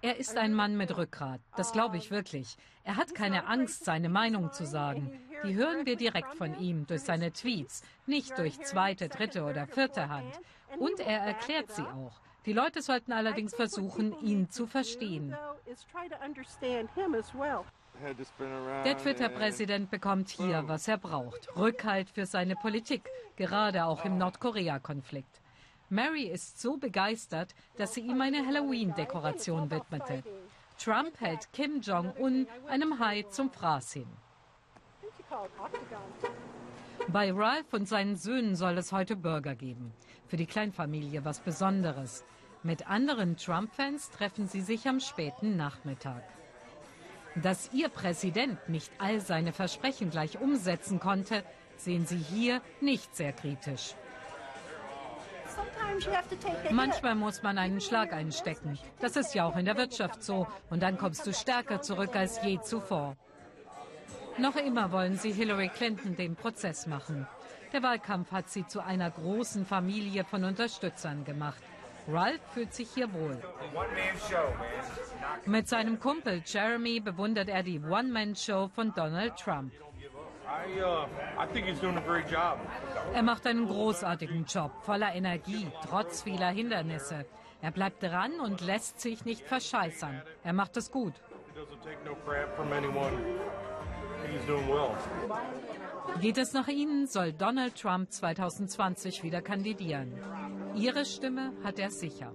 Er 0.01 0.17
ist 0.17 0.37
ein 0.37 0.55
Mann 0.55 0.75
mit 0.75 0.97
Rückgrat, 0.97 1.39
das 1.55 1.71
glaube 1.71 1.97
ich 1.97 2.09
wirklich. 2.09 2.57
Er 2.83 2.95
hat 2.95 3.13
keine 3.13 3.45
Angst, 3.45 3.85
seine 3.85 4.09
Meinung 4.09 4.51
zu 4.51 4.65
sagen. 4.65 5.19
Die 5.43 5.53
hören 5.53 5.85
wir 5.85 5.95
direkt 5.95 6.33
von 6.33 6.59
ihm 6.59 6.87
durch 6.87 7.01
seine 7.01 7.31
Tweets, 7.31 7.83
nicht 8.07 8.35
durch 8.39 8.59
zweite, 8.61 9.07
dritte 9.07 9.43
oder 9.43 9.67
vierte 9.67 10.09
Hand. 10.09 10.39
Und 10.79 10.99
er 10.99 11.19
erklärt 11.19 11.71
sie 11.71 11.83
auch. 11.83 12.19
Die 12.47 12.53
Leute 12.53 12.81
sollten 12.81 13.11
allerdings 13.11 13.53
versuchen, 13.53 14.19
ihn 14.21 14.49
zu 14.49 14.65
verstehen. 14.65 15.35
Der 18.83 18.97
Twitter-Präsident 18.97 19.89
bekommt 19.89 20.29
hier, 20.29 20.63
was 20.67 20.87
er 20.87 20.97
braucht. 20.97 21.47
Rückhalt 21.55 22.09
für 22.09 22.25
seine 22.25 22.55
Politik, 22.55 23.09
gerade 23.35 23.85
auch 23.85 24.05
im 24.05 24.17
Nordkorea-Konflikt. 24.17 25.41
Mary 25.89 26.23
ist 26.23 26.59
so 26.59 26.77
begeistert, 26.77 27.53
dass 27.77 27.93
sie 27.93 28.01
ihm 28.01 28.19
eine 28.21 28.45
Halloween-Dekoration 28.45 29.69
widmete. 29.69 30.23
Trump 30.77 31.19
hält 31.19 31.51
Kim 31.53 31.79
Jong-un 31.81 32.47
einem 32.67 32.99
Hai 32.99 33.23
zum 33.23 33.51
Fraß 33.51 33.93
hin. 33.93 34.07
Bei 37.07 37.31
Ralph 37.31 37.71
und 37.73 37.87
seinen 37.87 38.15
Söhnen 38.15 38.55
soll 38.55 38.77
es 38.77 38.91
heute 38.91 39.15
Burger 39.15 39.55
geben. 39.55 39.93
Für 40.27 40.37
die 40.37 40.47
Kleinfamilie 40.47 41.23
was 41.23 41.39
Besonderes. 41.39 42.25
Mit 42.63 42.89
anderen 42.89 43.37
Trump-Fans 43.37 44.09
treffen 44.09 44.47
sie 44.47 44.61
sich 44.61 44.87
am 44.87 44.99
späten 44.99 45.55
Nachmittag. 45.55 46.23
Dass 47.35 47.69
ihr 47.73 47.89
Präsident 47.89 48.69
nicht 48.69 48.91
all 48.97 49.19
seine 49.19 49.51
Versprechen 49.51 50.09
gleich 50.09 50.39
umsetzen 50.39 50.99
konnte, 50.99 51.43
sehen 51.77 52.05
sie 52.05 52.17
hier 52.17 52.61
nicht 52.79 53.15
sehr 53.15 53.33
kritisch. 53.33 53.95
Manchmal 56.71 57.15
muss 57.15 57.43
man 57.43 57.57
einen 57.57 57.81
Schlag 57.81 58.13
einstecken. 58.13 58.79
Das 58.99 59.15
ist 59.15 59.35
ja 59.35 59.45
auch 59.45 59.55
in 59.55 59.65
der 59.65 59.77
Wirtschaft 59.77 60.23
so. 60.23 60.47
Und 60.69 60.81
dann 60.81 60.97
kommst 60.97 61.25
du 61.27 61.33
stärker 61.33 61.81
zurück 61.81 62.15
als 62.15 62.41
je 62.43 62.59
zuvor. 62.61 63.15
Noch 64.37 64.55
immer 64.55 64.91
wollen 64.91 65.17
sie 65.17 65.31
Hillary 65.31 65.69
Clinton 65.69 66.15
den 66.15 66.35
Prozess 66.35 66.87
machen. 66.87 67.27
Der 67.71 67.83
Wahlkampf 67.83 68.31
hat 68.31 68.49
sie 68.49 68.65
zu 68.65 68.81
einer 68.81 69.09
großen 69.09 69.65
Familie 69.65 70.23
von 70.25 70.43
Unterstützern 70.43 71.23
gemacht. 71.23 71.61
Ralph 72.07 72.41
fühlt 72.53 72.73
sich 72.73 72.89
hier 72.93 73.11
wohl. 73.13 73.41
Mit 75.45 75.67
seinem 75.67 75.99
Kumpel 75.99 76.41
Jeremy 76.45 76.99
bewundert 76.99 77.49
er 77.49 77.63
die 77.63 77.79
One-Man-Show 77.79 78.69
von 78.69 78.93
Donald 78.93 79.37
Trump. 79.37 79.73
Uh, 80.77 81.05
er 83.13 83.23
macht 83.23 83.47
einen 83.47 83.67
großartigen 83.67 84.45
Job, 84.45 84.71
voller 84.83 85.13
Energie, 85.13 85.67
trotz 85.87 86.21
vieler 86.21 86.49
Hindernisse. 86.49 87.25
Er 87.61 87.71
bleibt 87.71 88.03
dran 88.03 88.39
und 88.39 88.61
lässt 88.61 88.99
sich 88.99 89.25
nicht 89.25 89.41
verscheißern. 89.41 90.21
Er 90.43 90.53
macht 90.53 90.77
es 90.77 90.91
gut. 90.91 91.13
Geht 96.21 96.37
es 96.37 96.53
nach 96.53 96.67
Ihnen, 96.67 97.07
soll 97.07 97.33
Donald 97.33 97.81
Trump 97.81 98.11
2020 98.11 99.23
wieder 99.23 99.41
kandidieren. 99.41 100.13
Ihre 100.75 101.05
Stimme 101.05 101.53
hat 101.63 101.79
er 101.79 101.89
sicher. 101.89 102.33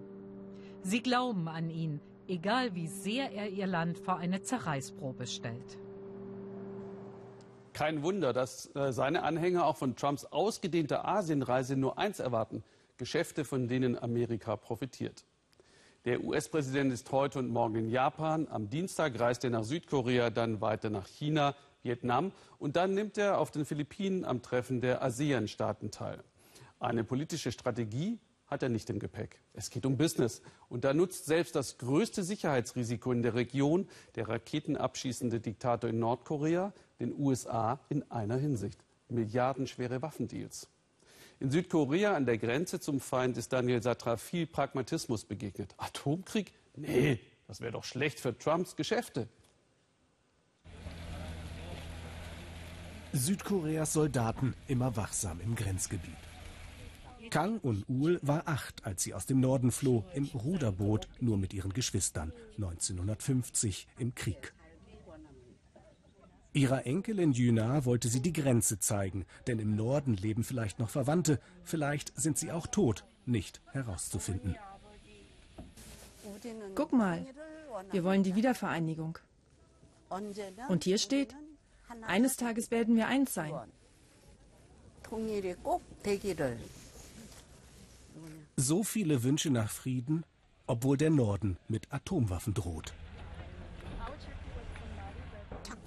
Sie 0.82 1.02
glauben 1.02 1.46
an 1.46 1.68
ihn, 1.68 2.00
egal 2.26 2.74
wie 2.74 2.86
sehr 2.86 3.32
er 3.32 3.50
ihr 3.50 3.66
Land 3.66 3.98
vor 3.98 4.16
eine 4.16 4.40
Zerreißprobe 4.42 5.26
stellt. 5.26 5.78
Kein 7.74 8.02
Wunder, 8.02 8.32
dass 8.32 8.74
äh, 8.74 8.92
seine 8.92 9.24
Anhänger 9.24 9.66
auch 9.66 9.76
von 9.76 9.94
Trumps 9.94 10.24
ausgedehnter 10.24 11.06
Asienreise 11.06 11.76
nur 11.76 11.98
eins 11.98 12.18
erwarten, 12.18 12.64
Geschäfte, 12.96 13.44
von 13.44 13.68
denen 13.68 13.98
Amerika 13.98 14.56
profitiert. 14.56 15.24
Der 16.06 16.24
US-Präsident 16.24 16.92
ist 16.94 17.12
heute 17.12 17.38
und 17.40 17.50
morgen 17.50 17.76
in 17.76 17.90
Japan. 17.90 18.48
Am 18.50 18.70
Dienstag 18.70 19.20
reist 19.20 19.44
er 19.44 19.50
nach 19.50 19.64
Südkorea, 19.64 20.30
dann 20.30 20.62
weiter 20.62 20.88
nach 20.88 21.06
China, 21.06 21.54
Vietnam 21.82 22.32
und 22.58 22.76
dann 22.76 22.94
nimmt 22.94 23.18
er 23.18 23.38
auf 23.38 23.50
den 23.50 23.66
Philippinen 23.66 24.24
am 24.24 24.40
Treffen 24.40 24.80
der 24.80 25.02
ASEAN-Staaten 25.02 25.90
teil. 25.90 26.24
Eine 26.78 27.04
politische 27.04 27.52
Strategie 27.52 28.18
hat 28.50 28.62
er 28.64 28.68
nicht 28.68 28.90
im 28.90 28.98
Gepäck. 28.98 29.38
Es 29.54 29.70
geht 29.70 29.86
um 29.86 29.96
Business. 29.96 30.42
Und 30.68 30.84
da 30.84 30.92
nutzt 30.92 31.26
selbst 31.26 31.54
das 31.54 31.78
größte 31.78 32.24
Sicherheitsrisiko 32.24 33.12
in 33.12 33.22
der 33.22 33.34
Region, 33.34 33.88
der 34.16 34.28
raketenabschießende 34.28 35.40
Diktator 35.40 35.88
in 35.88 36.00
Nordkorea, 36.00 36.72
den 36.98 37.14
USA 37.16 37.80
in 37.88 38.10
einer 38.10 38.36
Hinsicht. 38.36 38.82
Milliardenschwere 39.08 40.02
Waffendeals. 40.02 40.68
In 41.38 41.50
Südkorea 41.50 42.14
an 42.14 42.26
der 42.26 42.38
Grenze 42.38 42.80
zum 42.80 43.00
Feind 43.00 43.38
ist 43.38 43.52
Daniel 43.52 43.82
Satra 43.82 44.16
viel 44.16 44.46
Pragmatismus 44.46 45.24
begegnet. 45.24 45.74
Atomkrieg? 45.78 46.52
Nee, 46.76 47.18
das 47.46 47.60
wäre 47.60 47.72
doch 47.72 47.84
schlecht 47.84 48.20
für 48.20 48.36
Trumps 48.36 48.76
Geschäfte. 48.76 49.28
Südkoreas 53.12 53.92
Soldaten 53.92 54.54
immer 54.68 54.96
wachsam 54.96 55.40
im 55.40 55.56
Grenzgebiet. 55.56 56.29
Kang 57.30 57.58
und 57.60 57.88
Uhl 57.88 58.18
war 58.22 58.46
acht, 58.46 58.84
als 58.84 59.02
sie 59.02 59.14
aus 59.14 59.26
dem 59.26 59.40
Norden 59.40 59.70
floh, 59.70 60.04
im 60.14 60.24
Ruderboot, 60.24 61.08
nur 61.20 61.38
mit 61.38 61.54
ihren 61.54 61.72
Geschwistern, 61.72 62.32
1950 62.56 63.86
im 63.98 64.14
Krieg. 64.14 64.52
Ihrer 66.52 66.84
Enkelin 66.84 67.32
Juna 67.32 67.84
wollte 67.84 68.08
sie 68.08 68.20
die 68.20 68.32
Grenze 68.32 68.80
zeigen, 68.80 69.24
denn 69.46 69.60
im 69.60 69.76
Norden 69.76 70.14
leben 70.14 70.42
vielleicht 70.42 70.80
noch 70.80 70.90
Verwandte, 70.90 71.40
vielleicht 71.62 72.12
sind 72.20 72.38
sie 72.38 72.50
auch 72.50 72.66
tot, 72.66 73.04
nicht 73.24 73.60
herauszufinden. 73.70 74.56
Guck 76.74 76.92
mal, 76.92 77.24
wir 77.92 78.02
wollen 78.02 78.24
die 78.24 78.34
Wiedervereinigung. 78.34 79.18
Und 80.68 80.84
hier 80.84 80.98
steht, 80.98 81.36
eines 82.02 82.36
Tages 82.36 82.72
werden 82.72 82.96
wir 82.96 83.06
eins 83.06 83.32
sein. 83.32 83.54
So 88.62 88.82
viele 88.82 89.22
Wünsche 89.22 89.50
nach 89.50 89.70
Frieden, 89.70 90.22
obwohl 90.66 90.98
der 90.98 91.08
Norden 91.08 91.56
mit 91.66 91.90
Atomwaffen 91.90 92.52
droht. 92.52 92.92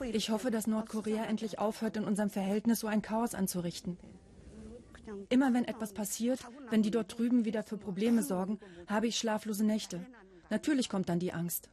Ich 0.01 0.31
hoffe, 0.31 0.49
dass 0.49 0.65
Nordkorea 0.65 1.23
endlich 1.25 1.59
aufhört, 1.59 1.97
in 1.97 2.03
unserem 2.03 2.31
Verhältnis 2.31 2.79
so 2.79 2.87
ein 2.87 3.03
Chaos 3.03 3.35
anzurichten. 3.35 3.99
Immer 5.29 5.53
wenn 5.53 5.65
etwas 5.65 5.93
passiert, 5.93 6.39
wenn 6.71 6.81
die 6.81 6.89
dort 6.89 7.15
drüben 7.15 7.45
wieder 7.45 7.61
für 7.61 7.77
Probleme 7.77 8.23
sorgen, 8.23 8.59
habe 8.87 9.05
ich 9.05 9.17
schlaflose 9.17 9.63
Nächte. 9.63 10.07
Natürlich 10.49 10.89
kommt 10.89 11.09
dann 11.09 11.19
die 11.19 11.31
Angst. 11.31 11.69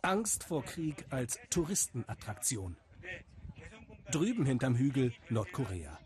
Angst 0.00 0.44
vor 0.44 0.64
Krieg 0.64 1.04
als 1.10 1.38
Touristenattraktion. 1.50 2.78
Drüben 4.10 4.46
hinterm 4.46 4.74
Hügel 4.74 5.12
Nordkorea. 5.28 5.98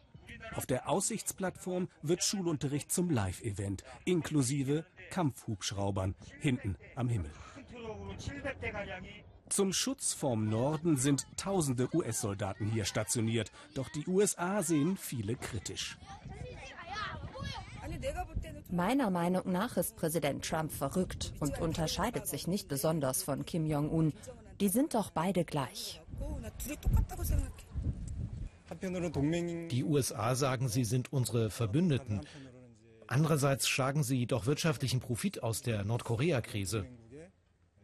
Auf 0.54 0.66
der 0.66 0.88
Aussichtsplattform 0.88 1.88
wird 2.02 2.22
Schulunterricht 2.22 2.92
zum 2.92 3.10
Live-Event, 3.10 3.84
inklusive 4.04 4.84
Kampfhubschraubern 5.10 6.14
hinten 6.40 6.76
am 6.94 7.08
Himmel. 7.08 7.30
Zum 9.48 9.72
Schutz 9.72 10.12
vorm 10.12 10.48
Norden 10.48 10.96
sind 10.96 11.26
tausende 11.36 11.88
US-Soldaten 11.94 12.66
hier 12.70 12.84
stationiert, 12.84 13.50
doch 13.74 13.88
die 13.88 14.06
USA 14.06 14.62
sehen 14.62 14.96
viele 14.96 15.36
kritisch. 15.36 15.96
Meiner 18.70 19.10
Meinung 19.10 19.50
nach 19.50 19.78
ist 19.78 19.96
Präsident 19.96 20.44
Trump 20.44 20.70
verrückt 20.70 21.32
und 21.40 21.58
unterscheidet 21.58 22.26
sich 22.26 22.46
nicht 22.46 22.68
besonders 22.68 23.22
von 23.22 23.46
Kim 23.46 23.66
Jong-un. 23.66 24.12
Die 24.60 24.68
sind 24.68 24.94
doch 24.94 25.10
beide 25.10 25.44
gleich. 25.44 26.02
Die 28.80 29.84
USA 29.84 30.34
sagen, 30.34 30.68
sie 30.68 30.84
sind 30.84 31.12
unsere 31.12 31.50
Verbündeten. 31.50 32.20
Andererseits 33.06 33.68
schlagen 33.68 34.02
sie 34.02 34.26
doch 34.26 34.46
wirtschaftlichen 34.46 35.00
Profit 35.00 35.42
aus 35.42 35.62
der 35.62 35.84
Nordkorea-Krise. 35.84 36.86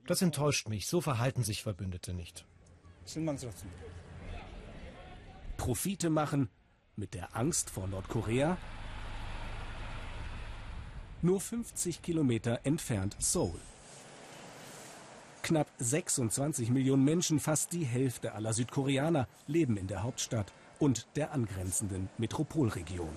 Das 0.06 0.22
enttäuscht 0.22 0.68
mich. 0.68 0.86
So 0.86 1.00
verhalten 1.00 1.42
sich 1.42 1.62
Verbündete 1.62 2.12
nicht. 2.12 2.44
Profite 5.56 6.10
machen 6.10 6.48
mit 6.96 7.14
der 7.14 7.34
Angst 7.36 7.70
vor 7.70 7.86
Nordkorea? 7.86 8.56
Nur 11.22 11.40
50 11.40 12.02
Kilometer 12.02 12.60
entfernt 12.64 13.16
Seoul. 13.18 13.58
Knapp 15.42 15.68
26 15.78 16.70
Millionen 16.70 17.04
Menschen, 17.04 17.40
fast 17.40 17.72
die 17.72 17.84
Hälfte 17.84 18.32
aller 18.32 18.52
Südkoreaner, 18.52 19.26
leben 19.46 19.76
in 19.76 19.86
der 19.86 20.02
Hauptstadt 20.02 20.52
und 20.84 21.06
der 21.16 21.32
angrenzenden 21.32 22.10
Metropolregion. 22.18 23.08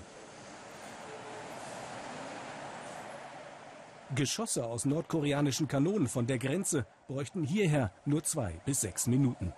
Geschosse 4.14 4.64
aus 4.64 4.86
nordkoreanischen 4.86 5.68
Kanonen 5.68 6.08
von 6.08 6.26
der 6.26 6.38
Grenze 6.38 6.86
bräuchten 7.08 7.44
hierher 7.44 7.92
nur 8.06 8.24
zwei 8.24 8.52
bis 8.64 8.80
sechs 8.80 9.06
Minuten. 9.06 9.52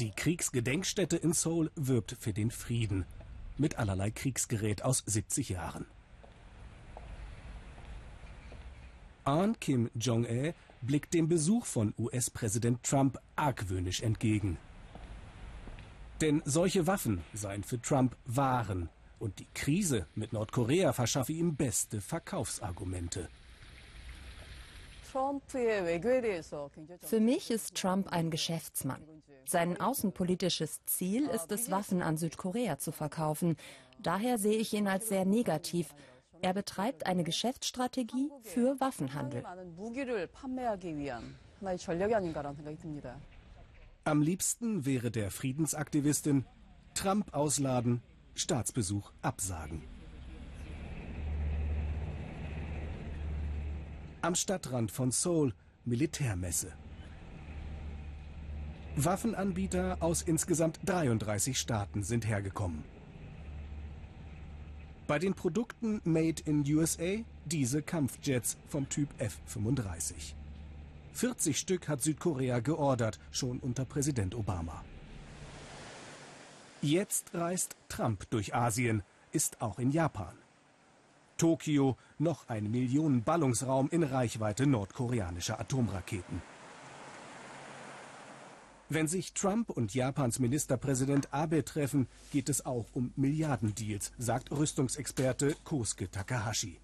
Die 0.00 0.10
Kriegsgedenkstätte 0.10 1.16
in 1.16 1.32
Seoul 1.32 1.70
wirbt 1.76 2.16
für 2.18 2.32
den 2.32 2.50
Frieden 2.50 3.06
mit 3.56 3.78
allerlei 3.78 4.10
Kriegsgerät 4.10 4.82
aus 4.82 5.04
70 5.06 5.50
Jahren. 5.50 5.86
Ahn 9.22 9.60
Kim 9.60 9.90
Jong-il 9.94 10.54
blickt 10.82 11.14
dem 11.14 11.28
Besuch 11.28 11.66
von 11.66 11.94
US-Präsident 11.96 12.82
Trump 12.82 13.16
argwöhnisch 13.36 14.00
entgegen. 14.00 14.58
Denn 16.20 16.42
solche 16.44 16.86
Waffen 16.86 17.22
seien 17.34 17.62
für 17.62 17.80
Trump 17.80 18.16
Waren 18.24 18.88
und 19.18 19.38
die 19.38 19.48
Krise 19.54 20.06
mit 20.14 20.32
Nordkorea 20.32 20.92
verschaffe 20.92 21.32
ihm 21.32 21.56
beste 21.56 22.00
Verkaufsargumente. 22.00 23.28
Für 27.00 27.20
mich 27.20 27.50
ist 27.50 27.74
Trump 27.74 28.12
ein 28.12 28.30
Geschäftsmann. 28.30 29.02
Sein 29.46 29.80
außenpolitisches 29.80 30.84
Ziel 30.86 31.26
ist 31.28 31.52
es, 31.52 31.70
Waffen 31.70 32.02
an 32.02 32.16
Südkorea 32.16 32.78
zu 32.78 32.92
verkaufen. 32.92 33.56
Daher 33.98 34.38
sehe 34.38 34.58
ich 34.58 34.74
ihn 34.74 34.88
als 34.88 35.08
sehr 35.08 35.24
negativ. 35.24 35.94
Er 36.42 36.52
betreibt 36.52 37.06
eine 37.06 37.24
Geschäftsstrategie 37.24 38.30
für 38.42 38.78
Waffenhandel. 38.80 39.44
Am 44.06 44.22
liebsten 44.22 44.86
wäre 44.86 45.10
der 45.10 45.32
Friedensaktivistin 45.32 46.44
Trump 46.94 47.34
ausladen, 47.34 48.02
Staatsbesuch 48.36 49.10
absagen. 49.20 49.82
Am 54.22 54.36
Stadtrand 54.36 54.92
von 54.92 55.10
Seoul 55.10 55.54
Militärmesse. 55.84 56.72
Waffenanbieter 58.94 59.96
aus 59.98 60.22
insgesamt 60.22 60.78
33 60.84 61.58
Staaten 61.58 62.04
sind 62.04 62.28
hergekommen. 62.28 62.84
Bei 65.08 65.18
den 65.18 65.34
Produkten 65.34 66.00
Made 66.04 66.42
in 66.44 66.62
USA 66.72 67.24
diese 67.44 67.82
Kampfjets 67.82 68.56
vom 68.68 68.88
Typ 68.88 69.08
F-35. 69.18 70.36
40 71.16 71.58
Stück 71.58 71.88
hat 71.88 72.02
Südkorea 72.02 72.60
geordert, 72.60 73.18
schon 73.30 73.58
unter 73.60 73.86
Präsident 73.86 74.34
Obama. 74.34 74.84
Jetzt 76.82 77.32
reist 77.32 77.74
Trump 77.88 78.28
durch 78.28 78.54
Asien, 78.54 79.02
ist 79.32 79.62
auch 79.62 79.78
in 79.78 79.90
Japan. 79.90 80.34
Tokio 81.38 81.96
noch 82.18 82.50
ein 82.50 82.70
Millionen-Ballungsraum 82.70 83.88
in 83.88 84.02
Reichweite 84.02 84.66
nordkoreanischer 84.66 85.58
Atomraketen. 85.58 86.42
Wenn 88.90 89.08
sich 89.08 89.32
Trump 89.32 89.70
und 89.70 89.94
Japans 89.94 90.38
Ministerpräsident 90.38 91.32
Abe 91.32 91.64
treffen, 91.64 92.08
geht 92.30 92.50
es 92.50 92.66
auch 92.66 92.86
um 92.92 93.14
Milliardendeals, 93.16 94.12
sagt 94.18 94.50
Rüstungsexperte 94.50 95.56
Kosuke 95.64 96.10
Takahashi. 96.10 96.78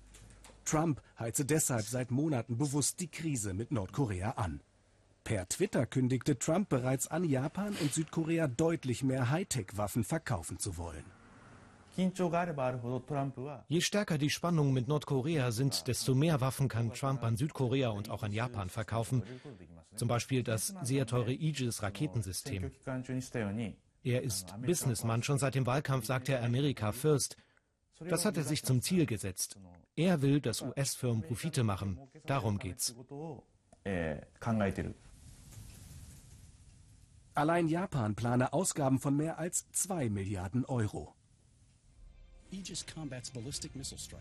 Trump 0.65 1.03
heize 1.19 1.45
deshalb 1.45 1.85
seit 1.85 2.11
Monaten 2.11 2.59
bewusst 2.59 3.01
die 3.01 3.09
Krise 3.09 3.55
mit 3.55 3.73
Nordkorea 3.73 4.33
an. 4.33 4.61
Per 5.25 5.49
Twitter 5.49 5.87
kündigte 5.87 6.39
Trump 6.39 6.69
bereits 6.69 7.07
an, 7.09 7.25
Japan 7.25 7.77
und 7.81 7.95
Südkorea 7.95 8.49
deutlich 8.49 9.05
mehr 9.05 9.31
Hightech-Waffen 9.31 10.05
verkaufen 10.05 10.59
zu 10.59 10.77
wollen. 10.77 11.05
Je 13.69 13.81
stärker 13.81 14.19
die 14.19 14.31
Spannungen 14.31 14.73
mit 14.73 14.89
Nordkorea 14.89 15.53
sind, 15.53 15.87
desto 15.87 16.15
mehr 16.15 16.41
Waffen 16.41 16.69
kann 16.69 16.93
Trump 16.93 17.23
an 17.23 17.37
Südkorea 17.37 17.91
und 17.91 18.09
auch 18.09 18.23
an 18.23 18.33
Japan 18.33 18.71
verkaufen. 18.71 19.23
Zum 19.95 20.09
Beispiel 20.09 20.43
das 20.43 20.75
sehr 20.83 21.07
teure 21.07 21.33
Aegis-Raketensystem. 21.33 22.71
Er 24.05 24.23
ist 24.23 24.55
Businessmann. 24.63 25.23
Schon 25.23 25.39
seit 25.39 25.55
dem 25.55 25.67
Wahlkampf 25.67 26.07
sagt 26.07 26.29
er 26.29 26.43
Amerika 26.43 26.93
First. 26.93 27.37
Das 28.01 28.25
hat 28.25 28.37
er 28.37 28.45
sich 28.45 28.63
zum 28.65 28.83
Ziel 28.83 29.07
gesetzt. 29.07 29.59
Er 29.97 30.23
will, 30.23 30.41
dass 30.41 30.63
US-Firmen 30.63 31.23
Profite 31.23 31.63
machen. 31.65 32.01
Darum 32.27 32.59
geht's. 32.59 32.95
Allein 37.35 37.69
Japan 37.69 38.15
plane 38.15 38.53
Ausgaben 38.53 38.99
von 38.99 39.17
mehr 39.17 39.39
als 39.39 39.71
2 39.73 40.11
Milliarden 40.11 40.65
Euro. 40.67 41.15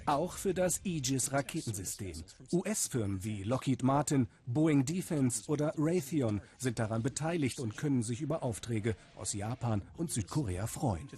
Auch 0.05 0.33
für 0.37 0.53
das 0.53 0.79
Aegis-Raketensystem. 0.85 2.23
US-Firmen 2.53 3.23
wie 3.25 3.43
Lockheed 3.43 3.83
Martin, 3.83 4.27
Boeing 4.45 4.85
Defense 4.85 5.49
oder 5.51 5.73
Raytheon 5.77 6.41
sind 6.57 6.79
daran 6.79 7.03
beteiligt 7.03 7.59
und 7.59 7.75
können 7.75 8.03
sich 8.03 8.21
über 8.21 8.41
Aufträge 8.43 8.95
aus 9.17 9.33
Japan 9.33 9.81
und 9.97 10.11
Südkorea 10.11 10.65
freuen. 10.67 11.09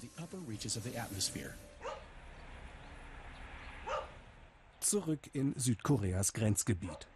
Zurück 4.84 5.30
in 5.32 5.54
Südkoreas 5.58 6.34
Grenzgebiet. 6.34 7.08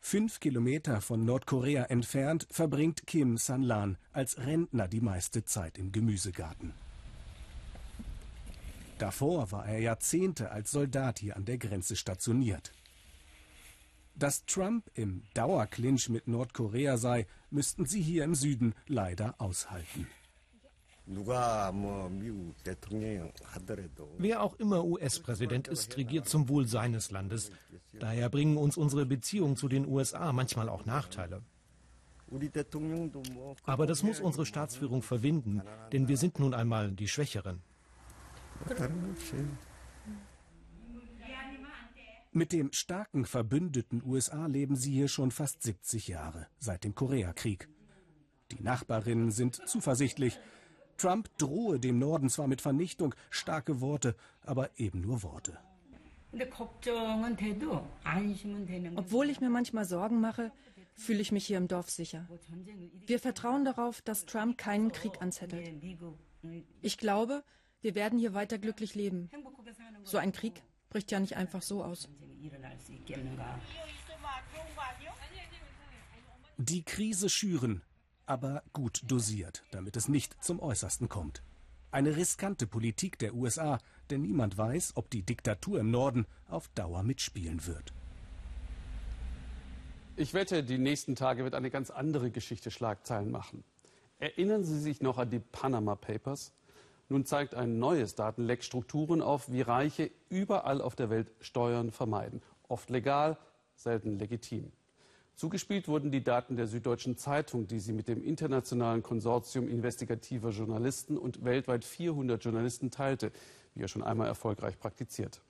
Fünf 0.00 0.40
Kilometer 0.40 1.00
von 1.00 1.24
Nordkorea 1.24 1.84
entfernt 1.84 2.48
verbringt 2.50 3.06
Kim 3.06 3.38
San-lan 3.38 3.96
als 4.12 4.36
Rentner 4.38 4.88
die 4.88 5.00
meiste 5.00 5.44
Zeit 5.44 5.78
im 5.78 5.92
Gemüsegarten. 5.92 6.74
Davor 8.98 9.52
war 9.52 9.66
er 9.66 9.78
Jahrzehnte 9.78 10.50
als 10.50 10.72
Soldat 10.72 11.20
hier 11.20 11.36
an 11.36 11.44
der 11.44 11.58
Grenze 11.58 11.94
stationiert. 11.94 12.72
Dass 14.16 14.44
Trump 14.46 14.90
im 14.94 15.22
Dauerclinch 15.34 16.08
mit 16.08 16.26
Nordkorea 16.26 16.96
sei, 16.96 17.28
müssten 17.50 17.86
sie 17.86 18.02
hier 18.02 18.24
im 18.24 18.34
Süden 18.34 18.74
leider 18.88 19.36
aushalten. 19.38 20.08
Wer 24.18 24.42
auch 24.42 24.54
immer 24.58 24.84
US-Präsident 24.84 25.68
ist, 25.68 25.96
regiert 25.96 26.28
zum 26.28 26.48
Wohl 26.48 26.66
seines 26.66 27.10
Landes. 27.10 27.50
Daher 27.92 28.30
bringen 28.30 28.56
uns 28.56 28.76
unsere 28.76 29.04
Beziehungen 29.04 29.56
zu 29.56 29.68
den 29.68 29.86
USA 29.86 30.32
manchmal 30.32 30.68
auch 30.68 30.86
Nachteile. 30.86 31.42
Aber 33.64 33.86
das 33.86 34.02
muss 34.02 34.20
unsere 34.20 34.46
Staatsführung 34.46 35.02
verwinden, 35.02 35.62
denn 35.92 36.08
wir 36.08 36.16
sind 36.16 36.38
nun 36.38 36.54
einmal 36.54 36.90
die 36.90 37.08
Schwächeren. 37.08 37.62
Mit 42.32 42.52
dem 42.52 42.72
starken 42.72 43.26
Verbündeten 43.26 44.02
USA 44.04 44.46
leben 44.46 44.74
sie 44.74 44.92
hier 44.92 45.08
schon 45.08 45.30
fast 45.30 45.62
70 45.62 46.08
Jahre, 46.08 46.48
seit 46.58 46.82
dem 46.82 46.94
Koreakrieg. 46.94 47.68
Die 48.50 48.62
Nachbarinnen 48.62 49.30
sind 49.30 49.68
zuversichtlich. 49.68 50.40
Trump 50.96 51.30
drohe 51.38 51.78
dem 51.78 51.98
Norden 51.98 52.28
zwar 52.28 52.46
mit 52.46 52.60
Vernichtung, 52.60 53.14
starke 53.30 53.80
Worte, 53.80 54.14
aber 54.44 54.70
eben 54.78 55.00
nur 55.00 55.22
Worte. 55.22 55.58
Obwohl 58.96 59.30
ich 59.30 59.40
mir 59.40 59.50
manchmal 59.50 59.84
Sorgen 59.84 60.20
mache, 60.20 60.50
fühle 60.94 61.20
ich 61.20 61.32
mich 61.32 61.46
hier 61.46 61.58
im 61.58 61.68
Dorf 61.68 61.90
sicher. 61.90 62.28
Wir 63.06 63.18
vertrauen 63.20 63.64
darauf, 63.64 64.02
dass 64.02 64.26
Trump 64.26 64.58
keinen 64.58 64.92
Krieg 64.92 65.20
anzettelt. 65.20 65.70
Ich 66.82 66.98
glaube, 66.98 67.44
wir 67.80 67.94
werden 67.94 68.18
hier 68.18 68.34
weiter 68.34 68.58
glücklich 68.58 68.94
leben. 68.94 69.30
So 70.04 70.18
ein 70.18 70.32
Krieg 70.32 70.62
bricht 70.90 71.10
ja 71.10 71.20
nicht 71.20 71.36
einfach 71.36 71.62
so 71.62 71.84
aus. 71.84 72.08
Die 76.56 76.82
Krise 76.82 77.28
schüren, 77.28 77.82
aber 78.26 78.62
gut 78.72 79.02
dosiert, 79.06 79.62
damit 79.70 79.96
es 79.96 80.08
nicht 80.08 80.42
zum 80.42 80.60
Äußersten 80.60 81.08
kommt. 81.08 81.42
Eine 81.90 82.16
riskante 82.16 82.66
Politik 82.66 83.18
der 83.18 83.34
USA, 83.34 83.78
denn 84.10 84.22
niemand 84.22 84.58
weiß, 84.58 84.92
ob 84.96 85.10
die 85.10 85.22
Diktatur 85.22 85.78
im 85.78 85.90
Norden 85.90 86.26
auf 86.48 86.68
Dauer 86.68 87.02
mitspielen 87.02 87.66
wird. 87.66 87.92
Ich 90.16 90.34
wette, 90.34 90.62
die 90.62 90.78
nächsten 90.78 91.16
Tage 91.16 91.44
wird 91.44 91.54
eine 91.54 91.70
ganz 91.70 91.90
andere 91.90 92.30
Geschichte 92.30 92.70
Schlagzeilen 92.70 93.30
machen. 93.30 93.64
Erinnern 94.18 94.64
Sie 94.64 94.78
sich 94.78 95.00
noch 95.00 95.18
an 95.18 95.30
die 95.30 95.40
Panama 95.40 95.96
Papers? 95.96 96.52
Nun 97.08 97.26
zeigt 97.26 97.54
ein 97.54 97.78
neues 97.78 98.14
Datenleck 98.14 98.64
Strukturen 98.64 99.20
auf, 99.20 99.50
wie 99.50 99.60
Reiche 99.60 100.10
überall 100.28 100.80
auf 100.80 100.96
der 100.96 101.10
Welt 101.10 101.30
Steuern 101.40 101.90
vermeiden. 101.90 102.42
Oft 102.68 102.90
legal, 102.90 103.36
selten 103.76 104.18
legitim. 104.18 104.72
Zugespielt 105.36 105.88
wurden 105.88 106.12
die 106.12 106.22
Daten 106.22 106.56
der 106.56 106.68
Süddeutschen 106.68 107.16
Zeitung, 107.16 107.66
die 107.66 107.80
sie 107.80 107.92
mit 107.92 108.06
dem 108.06 108.22
internationalen 108.22 109.02
Konsortium 109.02 109.68
investigativer 109.68 110.50
Journalisten 110.50 111.18
und 111.18 111.44
weltweit 111.44 111.84
400 111.84 112.42
Journalisten 112.42 112.92
teilte, 112.92 113.32
wie 113.74 113.82
er 113.82 113.88
schon 113.88 114.04
einmal 114.04 114.28
erfolgreich 114.28 114.78
praktiziert. 114.78 115.40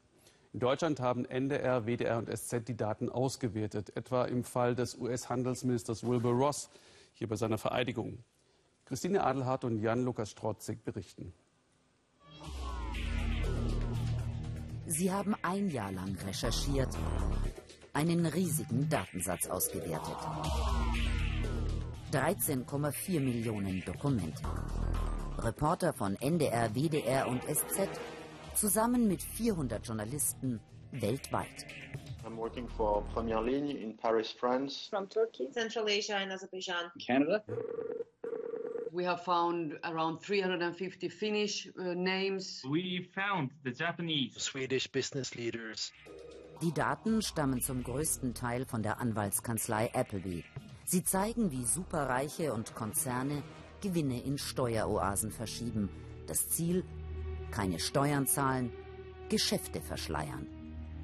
In 0.55 0.61
Deutschland 0.61 1.01
haben 1.01 1.27
NDR, 1.27 1.85
WDR 1.85 2.16
und 2.16 2.35
SZ 2.35 2.66
die 2.66 2.77
Daten 2.77 3.11
ausgewertet, 3.11 3.94
etwa 3.97 4.25
im 4.25 4.42
Fall 4.42 4.75
des 4.75 4.97
US-Handelsministers 4.97 6.07
Wilbur 6.07 6.33
Ross, 6.33 6.70
hier 7.12 7.29
bei 7.29 7.37
seiner 7.37 7.59
Vereidigung. 7.59 8.18
Christine 8.87 9.25
Adelhardt 9.25 9.64
und 9.64 9.79
Jan-Lukas 9.79 10.31
Strotzig 10.31 10.83
berichten. 10.85 11.33
Sie 14.87 15.11
haben 15.11 15.35
ein 15.42 15.70
Jahr 15.70 15.92
lang 15.92 16.16
recherchiert, 16.27 16.97
einen 17.94 18.26
riesigen 18.26 18.88
Datensatz 18.88 19.46
ausgewertet. 19.46 20.16
13,4 22.12 23.20
Millionen 23.20 23.83
Dokumente. 23.85 24.42
Reporter 25.38 25.92
von 25.92 26.16
NDR, 26.20 26.74
WDR 26.74 27.26
und 27.26 27.42
SZ 27.42 27.88
zusammen 28.54 29.09
mit 29.09 29.22
400 29.22 29.87
Journalisten 29.87 30.61
weltweit. 30.92 31.66
I'm 32.24 32.37
working 32.37 32.68
for 32.68 33.04
Première 33.14 33.42
Ligne 33.42 33.72
in 33.72 33.96
Paris, 33.96 34.33
France. 34.33 34.88
From 34.88 35.09
Turkey, 35.09 35.50
Central 35.52 35.88
Asia 35.88 36.16
and 36.16 36.33
Azerbaijan. 36.33 36.90
Canada. 37.04 37.42
We 38.92 39.04
have 39.04 39.24
found 39.24 39.76
around 39.83 40.20
350 40.20 41.09
Finnish 41.09 41.68
uh, 41.76 41.94
names. 41.94 42.62
We 42.64 43.09
found 43.12 43.50
the 43.64 43.72
Japanese, 43.72 44.35
Swedish 44.38 44.87
business 44.87 45.35
leaders. 45.35 45.90
Die 46.62 46.73
Daten 46.73 47.23
stammen 47.23 47.61
zum 47.61 47.83
größten 47.83 48.35
Teil 48.35 48.64
von 48.64 48.83
der 48.83 49.01
Anwaltskanzlei 49.01 49.93
Appleby. 49.95 50.45
Sie 50.85 51.03
zeigen, 51.05 51.51
wie 51.51 51.64
Superreiche 51.64 52.53
und 52.53 52.75
Konzerne 52.75 53.43
Gewinne 53.81 54.23
in 54.23 54.38
Steueroasen 54.38 55.31
verschieben. 55.31 55.88
Das 56.27 56.49
Ziel, 56.49 56.85
keine 57.51 57.79
Steuern 57.79 58.27
zahlen, 58.27 58.73
Geschäfte 59.29 59.81
verschleiern. 59.81 60.47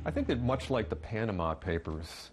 I 0.07 0.11
think 0.13 0.29
that 0.29 0.39
much 0.39 0.71
like 0.71 0.89
the 0.89 0.97
Panama 0.97 1.55
Papers, 1.55 2.33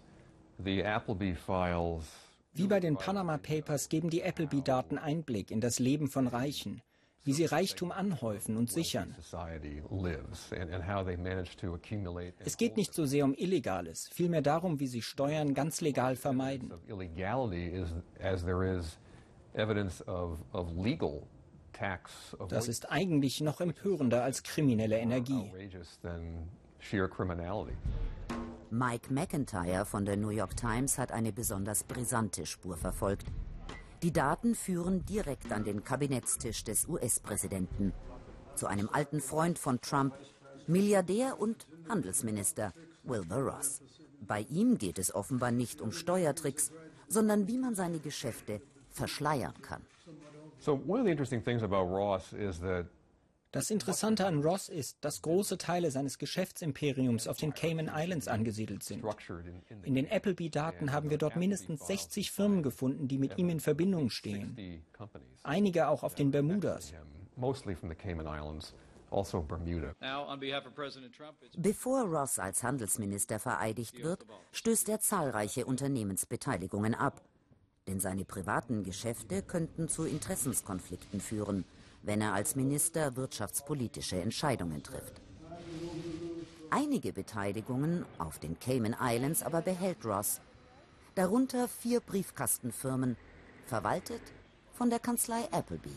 the 0.58 0.82
Appleby 0.82 1.34
files 1.34 2.06
wie 2.54 2.66
bei 2.66 2.80
den 2.80 2.96
Panama 2.96 3.38
Papers 3.38 3.88
geben 3.88 4.10
die 4.10 4.24
Appleby-Daten 4.24 4.98
Einblick 4.98 5.52
in 5.52 5.60
das 5.60 5.78
Leben 5.78 6.08
von 6.08 6.26
Reichen, 6.26 6.82
wie 7.28 7.34
sie 7.34 7.44
Reichtum 7.44 7.92
anhäufen 7.92 8.56
und 8.56 8.72
sichern. 8.72 9.14
Es 12.38 12.56
geht 12.56 12.76
nicht 12.78 12.94
so 12.94 13.04
sehr 13.04 13.26
um 13.26 13.34
Illegales, 13.34 14.08
vielmehr 14.08 14.40
darum, 14.40 14.80
wie 14.80 14.86
sie 14.86 15.02
Steuern 15.02 15.52
ganz 15.52 15.82
legal 15.82 16.16
vermeiden. 16.16 16.72
Das 22.48 22.66
ist 22.66 22.90
eigentlich 22.90 23.42
noch 23.42 23.60
empörender 23.60 24.24
als 24.24 24.42
kriminelle 24.42 24.98
Energie. 24.98 25.52
Mike 28.70 29.12
McIntyre 29.12 29.84
von 29.84 30.06
der 30.06 30.16
New 30.16 30.30
York 30.30 30.56
Times 30.56 30.96
hat 30.96 31.12
eine 31.12 31.32
besonders 31.32 31.84
brisante 31.84 32.46
Spur 32.46 32.78
verfolgt. 32.78 33.26
Die 34.02 34.12
Daten 34.12 34.54
führen 34.54 35.04
direkt 35.06 35.50
an 35.50 35.64
den 35.64 35.82
Kabinettstisch 35.82 36.62
des 36.62 36.86
US-Präsidenten, 36.86 37.92
zu 38.54 38.68
einem 38.68 38.88
alten 38.92 39.20
Freund 39.20 39.58
von 39.58 39.80
Trump, 39.80 40.14
Milliardär 40.68 41.40
und 41.40 41.66
Handelsminister 41.88 42.72
Wilbur 43.02 43.38
Ross. 43.38 43.82
Bei 44.20 44.42
ihm 44.50 44.78
geht 44.78 45.00
es 45.00 45.12
offenbar 45.12 45.50
nicht 45.50 45.80
um 45.80 45.90
Steuertricks, 45.90 46.70
sondern 47.08 47.48
wie 47.48 47.58
man 47.58 47.74
seine 47.74 47.98
Geschäfte 47.98 48.60
verschleiern 48.90 49.54
kann. 49.62 49.82
So 50.60 50.80
one 50.86 51.00
of 51.00 51.06
the 51.06 51.10
interesting 51.10 51.42
things 51.42 51.62
about 51.62 51.84
Ross 51.88 52.32
is 52.32 52.60
that 52.60 52.86
das 53.50 53.70
Interessante 53.70 54.26
an 54.26 54.42
Ross 54.42 54.68
ist, 54.68 54.98
dass 55.00 55.22
große 55.22 55.56
Teile 55.56 55.90
seines 55.90 56.18
Geschäftsimperiums 56.18 57.26
auf 57.26 57.38
den 57.38 57.54
Cayman 57.54 57.90
Islands 57.94 58.28
angesiedelt 58.28 58.82
sind. 58.82 59.02
In 59.84 59.94
den 59.94 60.10
Appleby-Daten 60.10 60.92
haben 60.92 61.08
wir 61.08 61.16
dort 61.16 61.36
mindestens 61.36 61.86
60 61.86 62.30
Firmen 62.30 62.62
gefunden, 62.62 63.08
die 63.08 63.16
mit 63.16 63.38
ihm 63.38 63.48
in 63.48 63.60
Verbindung 63.60 64.10
stehen. 64.10 64.84
Einige 65.42 65.88
auch 65.88 66.02
auf 66.02 66.14
den 66.14 66.30
Bermudas. 66.30 66.92
Also 69.10 69.46
Bevor 71.56 72.02
Ross 72.02 72.38
als 72.38 72.62
Handelsminister 72.62 73.38
vereidigt 73.38 74.02
wird, 74.02 74.26
stößt 74.52 74.90
er 74.90 75.00
zahlreiche 75.00 75.64
Unternehmensbeteiligungen 75.64 76.94
ab. 76.94 77.22
Denn 77.86 78.00
seine 78.00 78.26
privaten 78.26 78.82
Geschäfte 78.84 79.42
könnten 79.42 79.88
zu 79.88 80.04
Interessenskonflikten 80.04 81.20
führen 81.20 81.64
wenn 82.02 82.20
er 82.20 82.32
als 82.32 82.56
Minister 82.56 83.16
wirtschaftspolitische 83.16 84.20
Entscheidungen 84.20 84.82
trifft. 84.82 85.20
Einige 86.70 87.12
Beteiligungen 87.12 88.04
auf 88.18 88.38
den 88.38 88.58
Cayman 88.58 88.96
Islands 89.00 89.42
aber 89.42 89.62
behält 89.62 90.04
Ross, 90.04 90.40
darunter 91.14 91.66
vier 91.66 92.00
Briefkastenfirmen, 92.00 93.16
verwaltet 93.66 94.22
von 94.74 94.90
der 94.90 94.98
Kanzlei 94.98 95.44
Appleby. 95.50 95.96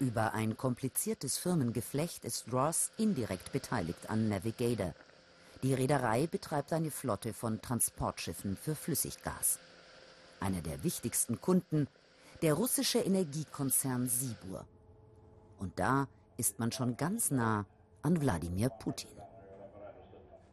Über 0.00 0.34
ein 0.34 0.56
kompliziertes 0.56 1.38
Firmengeflecht 1.38 2.24
ist 2.24 2.52
Ross 2.52 2.90
indirekt 2.96 3.52
beteiligt 3.52 4.10
an 4.10 4.28
Navigator. 4.28 4.94
Die 5.62 5.74
Reederei 5.74 6.26
betreibt 6.26 6.72
eine 6.72 6.90
Flotte 6.90 7.32
von 7.32 7.62
Transportschiffen 7.62 8.56
für 8.56 8.74
Flüssiggas. 8.74 9.60
Einer 10.40 10.60
der 10.60 10.82
wichtigsten 10.82 11.40
Kunden 11.40 11.86
der 12.42 12.54
russische 12.54 12.98
Energiekonzern 12.98 14.08
Sibur. 14.08 14.66
Und 15.58 15.78
da 15.78 16.08
ist 16.36 16.58
man 16.58 16.72
schon 16.72 16.96
ganz 16.96 17.30
nah 17.30 17.66
an 18.02 18.20
Wladimir 18.20 18.68
Putin. 18.68 19.10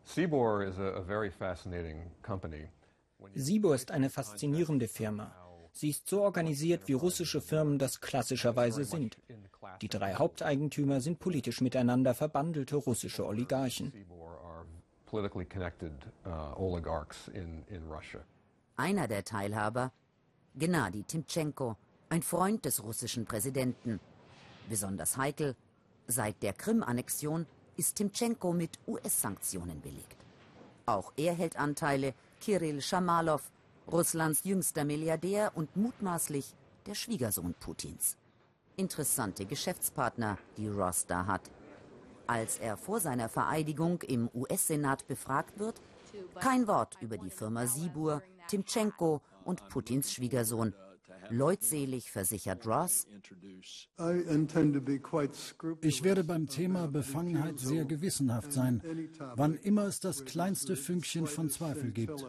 Sibur 0.04 0.64
is 0.64 0.78
a 0.78 1.02
very 1.02 1.32
fascinating 1.32 2.12
company. 2.22 2.70
Sibur 3.34 3.76
ist 3.76 3.92
eine 3.92 4.10
faszinierende 4.10 4.88
Firma. 4.88 5.32
Sie 5.72 5.90
ist 5.90 6.08
so 6.08 6.22
organisiert, 6.22 6.88
wie 6.88 6.94
russische 6.94 7.42
Firmen 7.42 7.80
das 7.80 8.02
klassischerweise 8.02 8.84
sind. 8.84 9.18
Die 9.82 9.88
drei 9.88 10.14
Haupteigentümer 10.16 11.02
sind 11.02 11.20
politisch 11.20 11.62
miteinander 11.62 12.14
verbandelte 12.14 12.76
russische 12.76 13.26
Oligarchen. 13.26 13.94
Uh, 14.10 15.26
Einer 18.76 19.08
der 19.08 19.24
Teilhaber 19.24 19.92
Gennady 20.60 21.04
Timtschenko, 21.04 21.78
ein 22.10 22.22
Freund 22.22 22.66
des 22.66 22.84
russischen 22.84 23.24
Präsidenten. 23.24 24.02
Besonders 24.68 25.16
heikel, 25.16 25.56
seit 26.06 26.44
der 26.44 26.52
Krim-Annexion 26.52 27.46
ist 27.78 27.96
Timtschenko 27.96 28.52
mit 28.52 28.78
US-Sanktionen 28.86 29.80
belegt. 29.80 30.18
Auch 30.86 31.14
er 31.16 31.34
hält 31.34 31.58
Anteile, 31.58 32.14
Kirill 32.42 32.82
Schamalow, 32.82 33.40
Russlands 33.90 34.44
jüngster 34.44 34.84
Milliardär 34.84 35.54
und 35.56 35.78
mutmaßlich 35.78 36.54
der 36.86 36.96
Schwiegersohn 36.96 37.54
Putins. 37.54 38.18
Interessante 38.76 39.46
Geschäftspartner, 39.46 40.38
die 40.58 40.68
Ross 40.68 41.06
da 41.06 41.26
hat. 41.26 41.50
Als 42.28 42.58
er 42.58 42.76
vor 42.76 43.00
seiner 43.00 43.30
Vereidigung 43.30 44.02
im 44.02 44.30
US-Senat 44.34 45.08
befragt 45.08 45.58
wird, 45.58 45.82
kein 46.36 46.68
Wort 46.68 46.98
über 47.00 47.18
die 47.18 47.30
Firma 47.30 47.66
Sibur, 47.66 48.22
Timtschenko 48.50 49.22
und 49.46 49.68
Putins 49.70 50.12
Schwiegersohn. 50.12 50.74
Leutselig 51.30 52.10
versichert 52.10 52.66
Ross. 52.66 53.06
Ich 55.82 56.04
werde 56.04 56.24
beim 56.24 56.48
Thema 56.48 56.88
Befangenheit 56.88 57.60
sehr 57.60 57.86
gewissenhaft 57.86 58.52
sein, 58.52 58.82
wann 59.36 59.56
immer 59.56 59.84
es 59.84 60.00
das 60.00 60.26
kleinste 60.26 60.76
Fünkchen 60.76 61.28
von 61.28 61.50
Zweifel 61.50 61.92
gibt. 61.92 62.26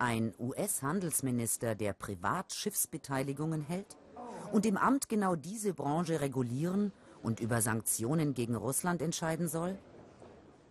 Ein 0.00 0.32
US-Handelsminister, 0.38 1.74
der 1.74 1.92
Privatschiffsbeteiligungen 1.92 3.62
hält 3.62 3.96
und 4.52 4.64
im 4.66 4.76
Amt 4.76 5.08
genau 5.08 5.34
diese 5.34 5.74
Branche 5.74 6.20
regulieren 6.20 6.92
und 7.22 7.40
über 7.40 7.60
Sanktionen 7.60 8.34
gegen 8.34 8.54
Russland 8.54 9.02
entscheiden 9.02 9.48
soll? 9.48 9.76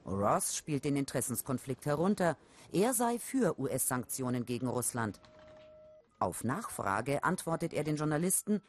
Ross 0.07 0.55
spielt 0.55 0.85
den 0.85 0.95
Interessenskonflikt 0.95 1.85
herunter. 1.85 2.37
Er 2.71 2.93
sei 2.93 3.19
für 3.19 3.59
US-Sanktionen 3.59 4.45
gegen 4.45 4.67
Russland. 4.67 5.19
Auf 6.19 6.43
Nachfrage 6.43 7.23
antwortet 7.23 7.73
er 7.73 7.83
den 7.83 7.97
Journalisten, 7.97 8.61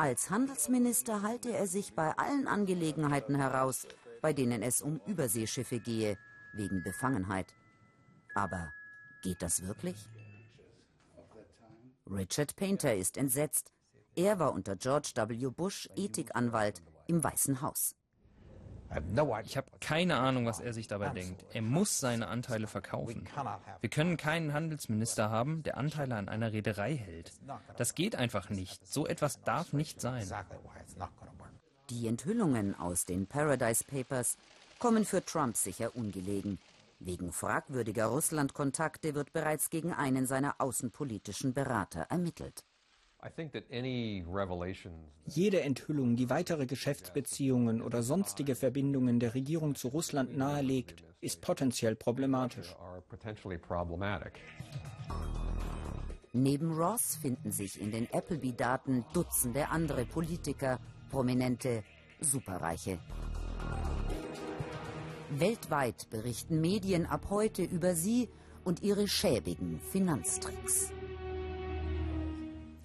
als 0.00 0.30
Handelsminister 0.30 1.20
halte 1.20 1.52
er 1.52 1.66
sich 1.66 1.94
bei 1.94 2.16
allen 2.16 2.48
Angelegenheiten 2.48 3.34
heraus, 3.34 3.86
bei 4.22 4.32
denen 4.32 4.62
es 4.62 4.80
um 4.80 4.98
Überseeschiffe 5.06 5.78
gehe, 5.78 6.16
wegen 6.54 6.82
Befangenheit. 6.82 7.54
Aber 8.34 8.72
geht 9.20 9.42
das 9.42 9.66
wirklich? 9.66 10.08
Richard 12.10 12.56
Painter 12.56 12.94
ist 12.94 13.18
entsetzt. 13.18 13.72
Er 14.16 14.38
war 14.38 14.54
unter 14.54 14.74
George 14.74 15.12
W. 15.14 15.50
Bush 15.50 15.86
Ethikanwalt 15.96 16.82
im 17.06 17.22
Weißen 17.22 17.60
Haus. 17.60 17.94
Ich 19.44 19.56
habe 19.56 19.70
keine 19.80 20.16
Ahnung, 20.16 20.46
was 20.46 20.58
er 20.60 20.72
sich 20.72 20.88
dabei 20.88 21.10
denkt. 21.10 21.44
Er 21.52 21.62
muss 21.62 22.00
seine 22.00 22.26
Anteile 22.26 22.66
verkaufen. 22.66 23.28
Wir 23.80 23.90
können 23.90 24.16
keinen 24.16 24.52
Handelsminister 24.52 25.30
haben, 25.30 25.62
der 25.62 25.76
Anteile 25.76 26.16
an 26.16 26.28
einer 26.28 26.52
Reederei 26.52 26.96
hält. 26.96 27.32
Das 27.76 27.94
geht 27.94 28.16
einfach 28.16 28.50
nicht. 28.50 28.86
So 28.86 29.06
etwas 29.06 29.42
darf 29.42 29.72
nicht 29.72 30.00
sein. 30.00 30.26
Die 31.90 32.06
Enthüllungen 32.06 32.78
aus 32.78 33.04
den 33.04 33.26
Paradise 33.26 33.84
Papers 33.84 34.36
kommen 34.78 35.04
für 35.04 35.24
Trump 35.24 35.56
sicher 35.56 35.94
ungelegen. 35.94 36.58
Wegen 36.98 37.32
fragwürdiger 37.32 38.06
Russland-Kontakte 38.06 39.14
wird 39.14 39.32
bereits 39.32 39.70
gegen 39.70 39.92
einen 39.92 40.26
seiner 40.26 40.60
außenpolitischen 40.60 41.54
Berater 41.54 42.02
ermittelt. 42.10 42.64
Jede 45.26 45.60
Enthüllung, 45.60 46.16
die 46.16 46.30
weitere 46.30 46.66
Geschäftsbeziehungen 46.66 47.82
oder 47.82 48.02
sonstige 48.02 48.54
Verbindungen 48.54 49.20
der 49.20 49.34
Regierung 49.34 49.74
zu 49.74 49.88
Russland 49.88 50.36
nahelegt, 50.36 51.04
ist 51.20 51.40
potenziell 51.42 51.96
problematisch. 51.96 52.74
Neben 56.32 56.72
Ross 56.72 57.16
finden 57.16 57.50
sich 57.50 57.80
in 57.80 57.90
den 57.90 58.08
Appleby-Daten 58.12 59.04
Dutzende 59.12 59.68
andere 59.68 60.06
Politiker, 60.06 60.78
Prominente, 61.10 61.82
Superreiche. 62.20 63.00
Weltweit 65.30 66.08
berichten 66.10 66.60
Medien 66.60 67.06
ab 67.06 67.26
heute 67.30 67.62
über 67.62 67.94
sie 67.94 68.28
und 68.64 68.82
ihre 68.82 69.08
schäbigen 69.08 69.80
Finanztricks. 69.80 70.92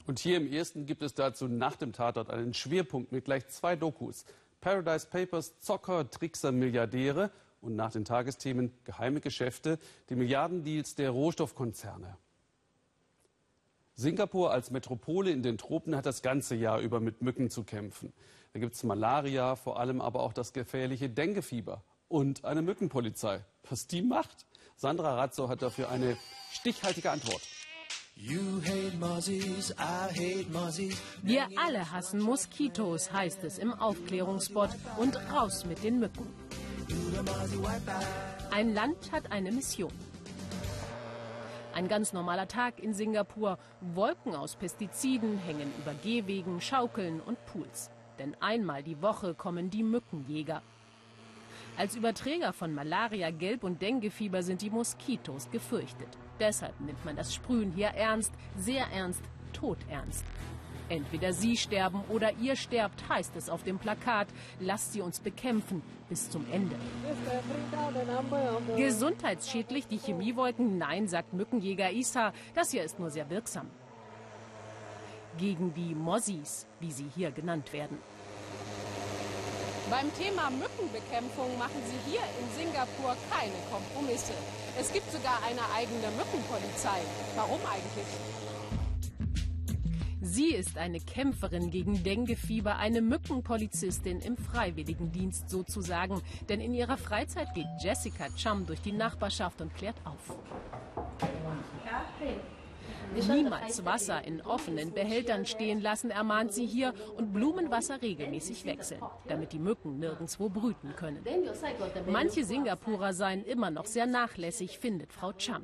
Und 0.08 0.20
hier 0.20 0.38
im 0.38 0.52
ersten 0.52 0.86
gibt 0.86 1.02
es 1.02 1.16
dazu 1.16 1.48
nach 1.48 1.76
dem 1.76 1.94
Tatort 1.94 2.30
einen 2.30 2.54
Schwerpunkt 2.54 3.12
mit 3.12 3.26
gleich 3.26 3.48
zwei 3.48 3.76
Dokus. 3.76 4.26
Paradise 4.62 5.08
Papers, 5.08 5.60
Zocker, 5.60 6.10
Trickser, 6.10 6.52
Milliardäre 6.52 7.32
und 7.62 7.76
nach 7.76 7.92
den 7.92 8.06
Tagesthemen 8.06 8.72
geheime 8.84 9.22
Geschäfte, 9.22 9.80
die 10.10 10.16
Milliardendeals 10.16 10.96
der 10.96 11.10
Rohstoffkonzerne. 11.10 12.18
Singapur 13.96 14.52
als 14.52 14.72
Metropole 14.72 15.32
in 15.32 15.42
den 15.42 15.58
Tropen 15.58 15.96
hat 15.96 16.06
das 16.06 16.22
ganze 16.22 16.56
Jahr 16.56 16.80
über 16.80 17.00
mit 17.00 17.22
Mücken 17.22 17.50
zu 17.50 17.64
kämpfen. 17.64 18.12
Da 18.54 18.60
gibt 18.60 18.76
es 18.76 18.84
Malaria, 18.84 19.56
vor 19.56 19.80
allem 19.80 20.02
aber 20.02 20.22
auch 20.22 20.34
das 20.34 20.54
gefährliche 20.54 21.10
Denguefieber 21.10 21.82
und 22.10 22.46
eine 22.46 22.62
Mückenpolizei. 22.62 23.44
Was 23.70 23.88
die 23.88 24.02
macht? 24.02 24.46
Sandra 24.76 25.16
Razzo 25.16 25.48
hat 25.48 25.62
dafür 25.62 25.90
eine 25.90 26.18
stichhaltige 26.52 27.10
Antwort. 27.12 27.42
Wir 31.22 31.48
alle 31.58 31.92
hassen 31.92 32.22
Moskitos, 32.22 33.12
heißt 33.12 33.44
es 33.44 33.58
im 33.58 33.74
Aufklärungsspot. 33.74 34.70
Und 34.98 35.18
raus 35.32 35.66
mit 35.66 35.84
den 35.84 36.00
Mücken. 36.00 36.26
Ein 38.52 38.74
Land 38.74 39.12
hat 39.12 39.32
eine 39.32 39.52
Mission. 39.52 39.92
Ein 41.74 41.90
ganz 41.90 42.14
normaler 42.14 42.48
Tag 42.48 42.80
in 42.80 42.94
Singapur. 42.94 43.60
Wolken 43.82 44.34
aus 44.34 44.56
Pestiziden 44.56 45.38
hängen 45.38 45.72
über 45.80 45.94
Gehwegen, 46.02 46.62
Schaukeln 46.62 47.20
und 47.20 47.38
Pools. 47.46 47.90
Denn 48.18 48.36
einmal 48.40 48.82
die 48.82 49.02
Woche 49.02 49.34
kommen 49.34 49.70
die 49.70 49.84
Mückenjäger. 49.84 50.62
Als 51.78 51.96
Überträger 51.96 52.54
von 52.54 52.74
Malaria, 52.74 53.32
Gelb- 53.32 53.66
und 53.66 53.82
Denguefieber 53.82 54.44
sind 54.44 54.62
die 54.62 54.70
Moskitos 54.70 55.52
gefürchtet. 55.52 56.08
Deshalb 56.40 56.80
nimmt 56.80 57.04
man 57.04 57.18
das 57.18 57.34
Sprühen 57.34 57.72
hier 57.74 57.88
ernst, 57.88 58.34
sehr 58.56 58.86
ernst, 58.94 59.22
todernst. 59.52 60.24
Entweder 60.88 61.34
Sie 61.34 61.58
sterben 61.58 62.04
oder 62.10 62.32
ihr 62.38 62.56
sterbt, 62.56 63.10
heißt 63.10 63.36
es 63.36 63.50
auf 63.50 63.64
dem 63.64 63.80
Plakat. 63.80 64.28
Lasst 64.60 64.94
sie 64.94 65.02
uns 65.02 65.20
bekämpfen 65.20 65.82
bis 66.08 66.30
zum 66.30 66.46
Ende. 66.52 66.76
Gesundheitsschädlich 68.78 69.88
die 69.88 69.98
Chemiewolken? 69.98 70.78
Nein, 70.78 71.08
sagt 71.08 71.34
Mückenjäger 71.34 71.92
Isa. 71.92 72.34
Das 72.54 72.72
hier 72.72 72.84
ist 72.84 73.00
nur 73.00 73.10
sehr 73.10 73.30
wirksam. 73.30 73.68
Gegen 75.38 75.74
die 75.74 75.96
Mossis, 75.96 76.68
wie 76.80 76.92
sie 76.92 77.08
hier 77.16 77.32
genannt 77.32 77.74
werden. 77.74 77.98
Beim 79.90 80.12
Thema 80.16 80.50
Mückenbekämpfung 80.50 81.58
machen 81.60 81.82
sie 81.86 82.12
hier 82.12 82.22
in 82.40 82.50
Singapur 82.58 83.16
keine 83.30 83.54
Kompromisse. 83.72 84.34
Es 84.80 84.92
gibt 84.92 85.12
sogar 85.12 85.38
eine 85.44 85.62
eigene 85.76 86.10
Mückenpolizei. 86.18 87.02
Warum 87.36 87.60
eigentlich? 87.72 88.08
Sie 90.22 90.56
ist 90.56 90.80
eine 90.80 91.00
Kämpferin 91.00 91.70
gegen 91.70 92.04
Denguefieber, 92.04 92.78
eine 92.78 93.02
Mückenpolizistin 93.02 94.22
im 94.22 94.38
Freiwilligendienst 94.38 95.52
sozusagen. 95.52 96.20
Denn 96.50 96.62
in 96.62 96.74
ihrer 96.74 96.98
Freizeit 96.98 97.54
geht 97.54 97.68
Jessica 97.80 98.26
Chum 98.42 98.66
durch 98.66 98.82
die 98.82 98.92
Nachbarschaft 98.92 99.62
und 99.62 99.76
klärt 99.76 99.98
auf. 100.04 100.36
Niemals 103.14 103.86
Wasser 103.86 104.24
in 104.26 104.42
offenen 104.42 104.94
Behältern 104.94 105.46
stehen 105.46 105.82
lassen, 105.82 106.10
ermahnt 106.12 106.54
sie 106.54 106.66
hier, 106.66 106.94
und 107.18 107.34
Blumenwasser 107.34 108.02
regelmäßig 108.02 108.66
wechseln, 108.66 109.02
damit 109.28 109.52
die 109.54 109.60
Mücken 109.60 110.00
nirgendwo 110.00 110.50
brüten 110.50 110.96
können. 110.96 111.24
Manche 112.08 112.44
Singapurer 112.44 113.14
seien 113.14 113.44
immer 113.44 113.72
noch 113.72 113.86
sehr 113.86 114.06
nachlässig, 114.06 114.80
findet 114.80 115.14
Frau 115.14 115.34
Cham. 115.34 115.64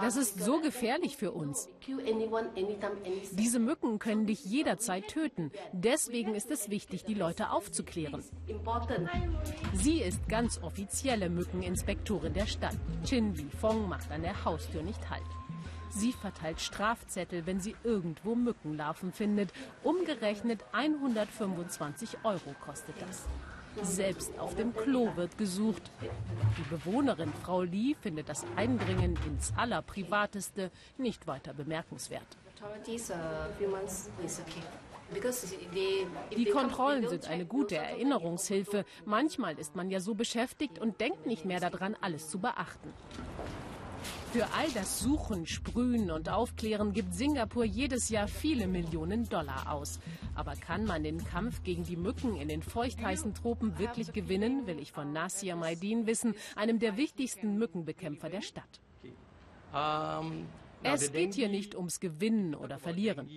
Das 0.00 0.16
ist 0.16 0.40
so 0.40 0.60
gefährlich 0.60 1.16
für 1.16 1.32
uns. 1.32 1.68
Diese 3.32 3.58
Mücken 3.58 3.98
können 3.98 4.26
dich 4.26 4.44
jederzeit 4.44 5.08
töten. 5.08 5.50
Deswegen 5.72 6.34
ist 6.34 6.50
es 6.50 6.70
wichtig, 6.70 7.04
die 7.04 7.14
Leute 7.14 7.50
aufzuklären. 7.50 8.22
Sie 9.74 10.00
ist 10.00 10.28
ganz 10.28 10.62
offizielle 10.62 11.30
Mückeninspektorin 11.30 12.34
der 12.34 12.46
Stadt. 12.46 12.76
Chin 13.04 13.34
Li 13.34 13.48
Fong 13.60 13.88
macht 13.88 14.10
an 14.10 14.22
der 14.22 14.44
Haustür 14.44 14.82
nicht 14.82 15.08
Halt. 15.08 15.22
Sie 15.90 16.12
verteilt 16.12 16.60
Strafzettel, 16.60 17.46
wenn 17.46 17.60
sie 17.60 17.74
irgendwo 17.82 18.34
Mückenlarven 18.34 19.12
findet. 19.12 19.52
Umgerechnet 19.82 20.64
125 20.72 22.18
Euro 22.22 22.54
kostet 22.64 22.94
das. 23.00 23.26
Selbst 23.82 24.38
auf 24.38 24.54
dem 24.56 24.74
Klo 24.74 25.14
wird 25.16 25.38
gesucht. 25.38 25.90
Die 26.58 26.68
Bewohnerin 26.74 27.32
Frau 27.42 27.62
Lee 27.62 27.94
findet 28.00 28.28
das 28.28 28.44
Eindringen 28.56 29.16
ins 29.26 29.52
Allerprivateste 29.56 30.70
nicht 30.98 31.26
weiter 31.26 31.54
bemerkenswert. 31.54 32.26
Die 36.36 36.44
Kontrollen 36.46 37.08
sind 37.08 37.28
eine 37.28 37.46
gute 37.46 37.76
Erinnerungshilfe. 37.76 38.84
Manchmal 39.04 39.58
ist 39.58 39.74
man 39.74 39.90
ja 39.90 40.00
so 40.00 40.14
beschäftigt 40.14 40.78
und 40.78 41.00
denkt 41.00 41.26
nicht 41.26 41.44
mehr 41.44 41.60
daran, 41.60 41.96
alles 42.00 42.28
zu 42.28 42.38
beachten. 42.38 42.92
Für 44.32 44.46
all 44.54 44.70
das 44.72 45.00
Suchen, 45.00 45.46
Sprühen 45.46 46.10
und 46.10 46.28
Aufklären 46.28 46.92
gibt 46.92 47.14
Singapur 47.14 47.64
jedes 47.64 48.08
Jahr 48.10 48.28
viele 48.28 48.68
Millionen 48.68 49.28
Dollar 49.28 49.72
aus. 49.72 49.98
Aber 50.34 50.54
kann 50.54 50.84
man 50.84 51.02
den 51.02 51.24
Kampf 51.24 51.62
gegen 51.64 51.84
die 51.84 51.96
Mücken 51.96 52.36
in 52.36 52.48
den 52.48 52.62
feuchtheißen 52.62 53.34
Tropen 53.34 53.78
wirklich 53.78 54.12
gewinnen, 54.12 54.66
will 54.66 54.78
ich 54.78 54.92
von 54.92 55.12
Nasir 55.12 55.56
Maidin 55.56 56.06
wissen, 56.06 56.34
einem 56.54 56.78
der 56.78 56.96
wichtigsten 56.96 57.58
Mückenbekämpfer 57.58 58.30
der 58.30 58.42
Stadt. 58.42 58.80
Es 60.82 61.12
geht 61.12 61.34
hier 61.34 61.48
nicht 61.48 61.74
ums 61.74 62.00
Gewinnen 62.00 62.54
oder 62.54 62.78
Verlieren, 62.78 63.28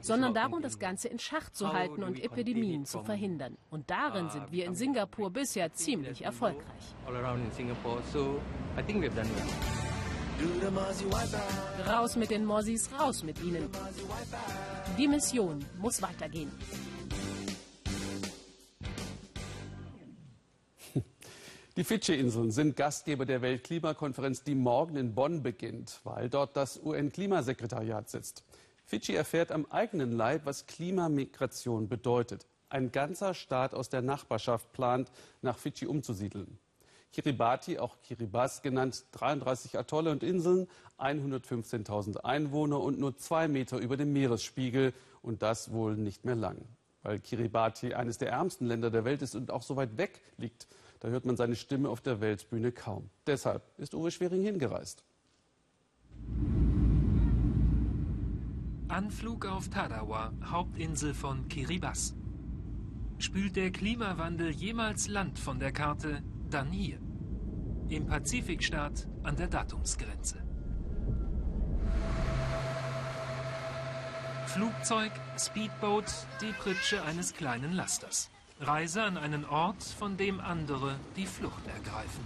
sondern 0.00 0.34
darum, 0.34 0.62
das 0.62 0.78
Ganze 0.78 1.08
in 1.08 1.18
Schach 1.18 1.50
zu 1.50 1.72
halten 1.72 2.02
und 2.02 2.22
Epidemien 2.22 2.84
zu 2.84 3.02
verhindern. 3.02 3.56
Und 3.70 3.90
darin 3.90 4.30
sind 4.30 4.52
wir 4.52 4.66
in 4.66 4.74
Singapur 4.74 5.30
bisher 5.30 5.72
ziemlich 5.72 6.22
erfolgreich. 6.22 6.94
Raus 11.86 12.16
mit 12.16 12.30
den 12.30 12.44
Mossis, 12.44 12.90
raus 12.98 13.22
mit 13.22 13.42
ihnen. 13.42 13.70
Die 14.98 15.08
Mission 15.08 15.64
muss 15.78 16.02
weitergehen. 16.02 16.52
Die 21.76 21.84
Fidschi-Inseln 21.84 22.52
sind 22.52 22.74
Gastgeber 22.74 23.26
der 23.26 23.42
Weltklimakonferenz, 23.42 24.42
die 24.42 24.54
morgen 24.54 24.96
in 24.96 25.14
Bonn 25.14 25.42
beginnt, 25.42 26.00
weil 26.04 26.30
dort 26.30 26.56
das 26.56 26.80
UN-Klimasekretariat 26.82 28.08
sitzt. 28.08 28.44
Fidschi 28.86 29.14
erfährt 29.14 29.52
am 29.52 29.66
eigenen 29.66 30.12
Leib, 30.12 30.46
was 30.46 30.64
Klimamigration 30.64 31.86
bedeutet. 31.86 32.46
Ein 32.70 32.92
ganzer 32.92 33.34
Staat 33.34 33.74
aus 33.74 33.90
der 33.90 34.00
Nachbarschaft 34.00 34.72
plant, 34.72 35.12
nach 35.42 35.58
Fidschi 35.58 35.86
umzusiedeln. 35.86 36.58
Kiribati, 37.12 37.78
auch 37.78 38.00
Kiribati 38.02 38.62
genannt, 38.62 39.04
33 39.12 39.78
Atolle 39.78 40.12
und 40.12 40.22
Inseln, 40.22 40.68
115.000 40.98 42.24
Einwohner 42.24 42.80
und 42.80 42.98
nur 42.98 43.18
zwei 43.18 43.48
Meter 43.48 43.76
über 43.76 43.98
dem 43.98 44.14
Meeresspiegel 44.14 44.94
und 45.20 45.42
das 45.42 45.72
wohl 45.72 45.94
nicht 45.98 46.24
mehr 46.24 46.36
lang. 46.36 46.56
weil 47.06 47.20
Kiribati 47.20 47.94
eines 47.94 48.18
der 48.18 48.30
ärmsten 48.30 48.66
Länder 48.66 48.90
der 48.90 49.04
Welt 49.04 49.22
ist 49.22 49.36
und 49.36 49.52
auch 49.52 49.62
so 49.62 49.76
weit 49.76 49.96
weg 49.96 50.20
liegt. 50.38 50.66
Da 51.06 51.12
hört 51.12 51.24
man 51.24 51.36
seine 51.36 51.54
Stimme 51.54 51.88
auf 51.88 52.00
der 52.00 52.20
Weltbühne 52.20 52.72
kaum. 52.72 53.10
Deshalb 53.28 53.62
ist 53.78 53.94
Uwe 53.94 54.10
Schwering 54.10 54.42
hingereist. 54.42 55.04
Anflug 58.88 59.46
auf 59.46 59.68
Tarawa, 59.68 60.32
Hauptinsel 60.44 61.14
von 61.14 61.46
Kiribati. 61.46 62.12
Spült 63.18 63.54
der 63.54 63.70
Klimawandel 63.70 64.50
jemals 64.50 65.06
Land 65.06 65.38
von 65.38 65.60
der 65.60 65.70
Karte, 65.70 66.24
dann 66.50 66.72
hier. 66.72 66.98
Im 67.88 68.06
Pazifikstaat 68.06 69.06
an 69.22 69.36
der 69.36 69.46
Datumsgrenze. 69.46 70.42
Flugzeug, 74.46 75.12
Speedboat, 75.38 76.12
die 76.40 76.52
Pritsche 76.58 77.00
eines 77.04 77.32
kleinen 77.32 77.74
Lasters. 77.74 78.28
Reise 78.60 79.02
an 79.02 79.18
einen 79.18 79.44
Ort, 79.44 79.82
von 79.82 80.16
dem 80.16 80.40
andere 80.40 80.96
die 81.16 81.26
Flucht 81.26 81.66
ergreifen. 81.66 82.24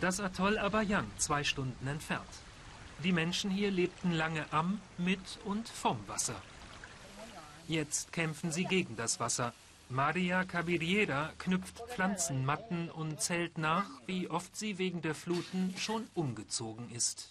Das 0.00 0.20
Atoll 0.20 0.58
Abayang, 0.58 1.06
zwei 1.18 1.44
Stunden 1.44 1.86
entfernt. 1.86 2.26
Die 3.04 3.12
Menschen 3.12 3.50
hier 3.50 3.70
lebten 3.70 4.12
lange 4.12 4.44
am, 4.50 4.80
mit 4.98 5.20
und 5.44 5.68
vom 5.68 5.98
Wasser. 6.08 6.40
Jetzt 7.68 8.12
kämpfen 8.12 8.50
sie 8.50 8.64
gegen 8.64 8.96
das 8.96 9.20
Wasser. 9.20 9.52
Maria 9.88 10.44
Cabiriera 10.44 11.32
knüpft 11.38 11.80
Pflanzenmatten 11.88 12.90
und 12.90 13.20
zählt 13.20 13.56
nach, 13.56 13.88
wie 14.06 14.28
oft 14.28 14.56
sie 14.56 14.78
wegen 14.78 15.00
der 15.00 15.14
Fluten 15.14 15.74
schon 15.78 16.08
umgezogen 16.14 16.90
ist. 16.90 17.30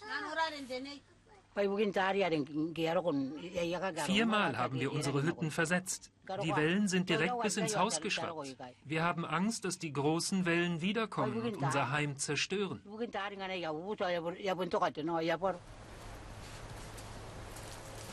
Viermal 4.04 4.58
haben 4.58 4.78
wir 4.78 4.92
unsere 4.92 5.22
Hütten 5.22 5.50
versetzt. 5.50 6.10
Die 6.42 6.54
Wellen 6.54 6.86
sind 6.86 7.08
direkt 7.08 7.40
bis 7.40 7.56
ins 7.56 7.78
Haus 7.78 8.00
geschwappt. 8.00 8.56
Wir 8.84 9.02
haben 9.02 9.24
Angst, 9.24 9.64
dass 9.64 9.78
die 9.78 9.92
großen 9.92 10.44
Wellen 10.44 10.82
wiederkommen 10.82 11.40
und 11.40 11.56
unser 11.56 11.90
Heim 11.90 12.18
zerstören. 12.18 12.82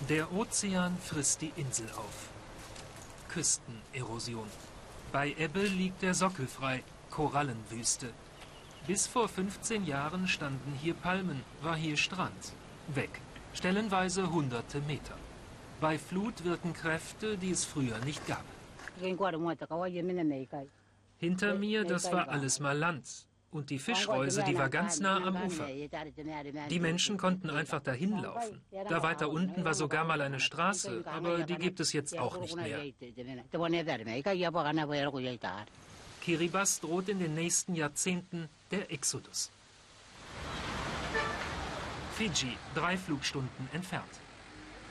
Der 0.09 0.31
Ozean 0.33 0.97
frisst 0.97 1.41
die 1.41 1.51
Insel 1.57 1.89
auf. 1.97 2.29
Küstenerosion. 3.27 4.47
Bei 5.11 5.35
Ebbe 5.37 5.61
liegt 5.61 6.01
der 6.01 6.13
Sockel 6.13 6.47
frei, 6.47 6.81
Korallenwüste. 7.09 8.09
Bis 8.87 9.05
vor 9.05 9.27
15 9.27 9.85
Jahren 9.85 10.27
standen 10.29 10.73
hier 10.81 10.93
Palmen, 10.93 11.43
war 11.61 11.75
hier 11.75 11.97
Strand. 11.97 12.53
Weg 12.87 13.21
stellenweise 13.53 14.31
hunderte 14.31 14.79
Meter. 14.81 15.15
Bei 15.79 15.97
Flut 15.97 16.43
wirken 16.43 16.73
Kräfte, 16.73 17.37
die 17.37 17.51
es 17.51 17.65
früher 17.65 17.97
nicht 17.99 18.25
gab. 18.27 18.43
Hinter 21.17 21.55
mir, 21.55 21.83
das 21.83 22.11
war 22.11 22.29
alles 22.29 22.59
mal 22.59 22.77
Land. 22.77 23.27
Und 23.51 23.69
die 23.69 23.77
Fischreuse, 23.77 24.43
die 24.43 24.57
war 24.57 24.69
ganz 24.69 24.99
nah 24.99 25.23
am 25.23 25.35
Ufer. 25.45 25.67
Die 26.69 26.79
Menschen 26.79 27.17
konnten 27.17 27.49
einfach 27.51 27.81
dahin 27.81 28.17
laufen. 28.17 28.59
Da 28.89 29.03
weiter 29.03 29.29
unten 29.29 29.63
war 29.63 29.75
sogar 29.75 30.05
mal 30.05 30.21
eine 30.21 30.39
Straße, 30.39 31.03
aber 31.05 31.43
die 31.43 31.55
gibt 31.55 31.79
es 31.79 31.93
jetzt 31.93 32.17
auch 32.17 32.39
nicht 32.39 32.55
mehr. 32.55 32.79
Kiribati 36.21 36.79
droht 36.81 37.09
in 37.09 37.19
den 37.19 37.35
nächsten 37.35 37.75
Jahrzehnten 37.75 38.49
der 38.71 38.91
Exodus. 38.91 39.51
Fiji, 42.15 42.57
drei 42.75 42.95
Flugstunden 42.95 43.67
entfernt. 43.73 44.19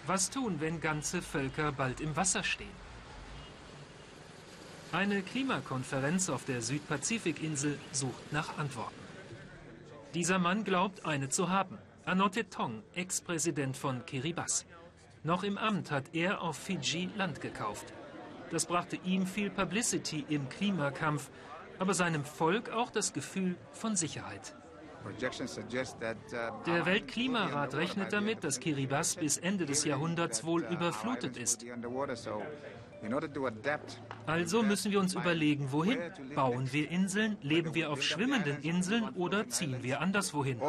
Was 0.08 0.28
tun, 0.28 0.56
wenn 0.58 0.80
ganze 0.80 1.22
Völker 1.22 1.70
bald 1.70 2.00
im 2.00 2.16
Wasser 2.16 2.42
stehen? 2.42 2.82
Eine 4.90 5.22
Klimakonferenz 5.22 6.28
auf 6.28 6.44
der 6.44 6.60
Südpazifikinsel 6.62 7.78
sucht 7.92 8.32
nach 8.32 8.58
Antworten. 8.58 9.00
Dieser 10.14 10.40
Mann 10.40 10.64
glaubt, 10.64 11.06
eine 11.06 11.28
zu 11.28 11.48
haben. 11.48 11.78
Anote 12.04 12.50
Tong, 12.50 12.82
Ex-Präsident 12.96 13.76
von 13.76 14.04
Kiribati. 14.04 14.64
Noch 15.22 15.44
im 15.44 15.58
Amt 15.58 15.92
hat 15.92 16.12
er 16.14 16.42
auf 16.42 16.58
Fiji 16.58 17.08
Land 17.16 17.40
gekauft. 17.40 17.92
Das 18.50 18.66
brachte 18.66 18.96
ihm 18.96 19.28
viel 19.28 19.48
Publicity 19.48 20.26
im 20.28 20.48
Klimakampf, 20.48 21.30
aber 21.78 21.94
seinem 21.94 22.24
Volk 22.24 22.70
auch 22.70 22.90
das 22.90 23.12
Gefühl 23.12 23.54
von 23.70 23.94
Sicherheit. 23.94 24.56
Uh, 25.04 26.64
Der 26.66 26.86
Weltklimarat 26.86 27.74
rechnet 27.74 28.12
damit, 28.12 28.44
dass 28.44 28.60
Kiribati 28.60 29.20
bis 29.20 29.36
Ende 29.38 29.66
des 29.66 29.84
Jahrhunderts 29.84 30.44
wohl 30.44 30.64
uh, 30.64 30.72
überflutet 30.72 31.36
ist. 31.36 31.64
Also 34.26 34.62
müssen 34.62 34.92
wir 34.92 35.00
uns 35.00 35.14
überlegen, 35.14 35.72
wohin. 35.72 35.98
Bauen 36.34 36.72
wir 36.72 36.90
Inseln, 36.90 37.36
leben 37.42 37.74
wir 37.74 37.90
auf 37.90 38.02
schwimmenden 38.02 38.62
Inseln 38.62 39.08
oder 39.10 39.48
ziehen 39.48 39.82
wir 39.82 40.00
anderswohin? 40.00 40.60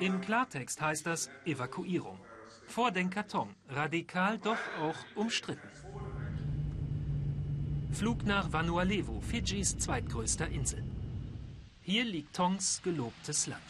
Im 0.00 0.20
Klartext 0.20 0.80
heißt 0.80 1.06
das 1.06 1.30
Evakuierung. 1.44 2.18
Vor 2.66 2.90
den 2.90 3.10
Karton, 3.10 3.54
radikal, 3.68 4.38
doch 4.38 4.56
auch 4.80 4.96
umstritten. 5.14 5.68
Flug 7.92 8.24
nach 8.24 8.50
Vanuatu, 8.50 9.20
Fidschis 9.20 9.76
zweitgrößter 9.76 10.48
Insel. 10.48 10.82
Hier 11.84 12.04
liegt 12.04 12.36
Tongs 12.36 12.80
gelobtes 12.82 13.48
Land. 13.48 13.62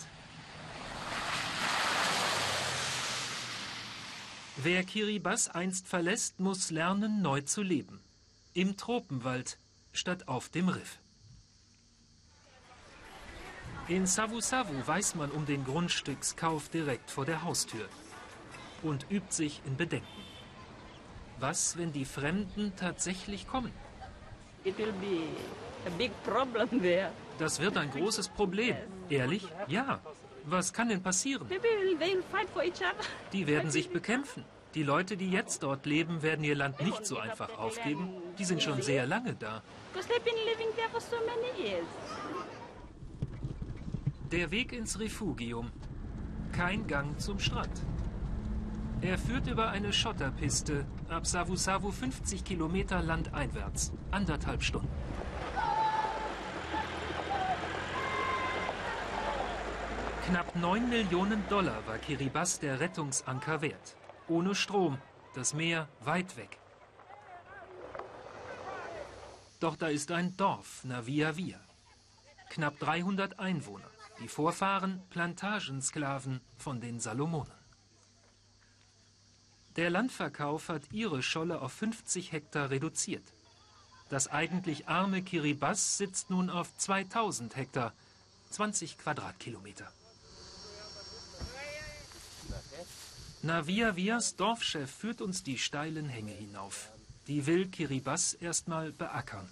Wer 4.59 4.85
Kiribati 4.85 5.51
einst 5.53 5.89
verlässt, 5.89 6.39
muss 6.39 6.71
lernen, 6.71 7.23
neu 7.23 7.41
zu 7.41 7.63
leben. 7.63 8.01
Im 8.53 8.77
Tropenwald 8.77 9.59
statt 9.95 10.29
auf 10.29 10.51
dem 10.51 10.69
Riff. 10.69 10.99
In 13.89 14.07
Savu 14.07 14.41
Savu 14.41 14.75
weiß 14.87 15.15
man 15.15 15.31
um 15.31 15.47
den 15.47 15.65
Grundstückskauf 15.65 16.69
direkt 16.69 17.11
vor 17.11 17.25
der 17.25 17.43
Haustür 17.43 17.89
und 18.83 19.07
übt 19.11 19.33
sich 19.33 19.63
in 19.65 19.79
Bedenken. 19.79 20.07
Was, 21.41 21.79
wenn 21.79 21.93
die 21.93 22.05
Fremden 22.05 22.77
tatsächlich 22.77 23.49
kommen? 23.49 23.73
It 24.65 24.77
will 24.77 24.93
be 24.93 25.27
Das 27.39 27.61
wird 27.61 27.77
ein 27.77 27.91
großes 27.91 28.29
Problem. 28.29 28.77
Ehrlich? 29.09 29.47
Ja. 29.69 30.01
Was 30.45 30.73
kann 30.73 30.89
denn 30.89 31.03
passieren? 31.03 31.47
Die 33.33 33.47
werden 33.47 33.71
sich 33.71 33.91
bekämpfen. 33.91 34.45
Die 34.75 34.83
Leute, 34.83 35.17
die 35.17 35.31
jetzt 35.31 35.63
dort 35.63 35.85
leben, 35.87 36.23
werden 36.23 36.45
ihr 36.45 36.55
Land 36.55 36.81
nicht 36.81 37.05
so 37.07 37.19
einfach 37.19 37.59
aufgeben. 37.59 38.11
Die 38.39 38.45
sind 38.45 38.63
schon 38.63 38.81
sehr 38.81 39.07
lange 39.07 39.35
da. 39.35 39.63
Der 44.33 44.51
Weg 44.51 44.73
ins 44.73 44.99
Refugium. 44.99 45.71
Kein 46.53 46.87
Gang 46.87 47.21
zum 47.21 47.39
Strand. 47.39 47.83
Er 49.03 49.19
führt 49.19 49.47
über 49.47 49.69
eine 49.69 49.93
Schotterpiste 49.93 50.87
ab 51.09 51.27
Savu 51.27 51.57
Savu 51.57 51.91
50 51.91 52.45
Kilometer 52.45 53.03
landeinwärts. 53.03 53.93
Anderthalb 54.11 54.63
Stunden. 54.63 54.89
Knapp 60.27 60.55
9 60.55 60.89
Millionen 60.89 61.43
Dollar 61.49 61.85
war 61.87 61.99
Kiribati 61.99 62.61
der 62.61 62.79
Rettungsanker 62.79 63.61
wert. 63.61 63.97
Ohne 64.29 64.55
Strom, 64.55 64.99
das 65.35 65.53
Meer 65.53 65.89
weit 66.01 66.37
weg. 66.37 66.59
Doch 69.59 69.75
da 69.75 69.89
ist 69.89 70.13
ein 70.13 70.37
Dorf, 70.37 70.85
Navia 70.85 71.37
Via. 71.37 71.59
Knapp 72.51 72.79
300 72.79 73.41
Einwohner, 73.41 73.91
die 74.21 74.29
Vorfahren 74.29 75.03
Plantagensklaven 75.11 76.41
von 76.57 76.81
den 76.81 77.01
Salomonen. 77.01 77.53
Der 79.75 79.91
Landverkauf 79.91 80.69
hat 80.69 80.93
ihre 80.93 81.25
Scholle 81.25 81.61
auf 81.61 81.73
50 81.73 82.31
Hektar 82.31 82.71
reduziert. 82.71 83.25
Das 84.09 84.29
eigentlich 84.29 84.87
arme 84.87 85.23
Kiribati 85.23 85.81
sitzt 85.81 86.31
nun 86.31 86.49
auf 86.49 86.77
2000 86.77 87.57
Hektar, 87.57 87.93
20 88.51 88.99
Quadratkilometer. 88.99 89.93
Navia 93.45 93.97
Vias 93.97 94.37
Dorfchef 94.37 94.89
führt 94.89 95.21
uns 95.21 95.43
die 95.43 95.59
steilen 95.59 96.09
Hänge 96.09 96.31
hinauf. 96.31 96.91
Die 97.27 97.45
will 97.47 97.67
Kiribati 97.67 98.37
erstmal 98.41 98.93
beackern. 98.93 99.49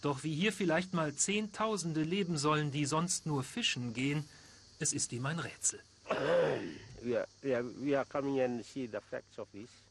Doch 0.00 0.24
wie 0.24 0.34
hier 0.34 0.52
vielleicht 0.52 0.94
mal 0.94 1.14
Zehntausende 1.14 2.02
leben 2.02 2.36
sollen, 2.38 2.72
die 2.72 2.86
sonst 2.86 3.24
nur 3.24 3.44
fischen 3.44 3.94
gehen, 3.94 4.28
es 4.80 4.92
ist 4.92 5.12
ihm 5.12 5.26
ein 5.26 5.38
Rätsel. 5.38 5.80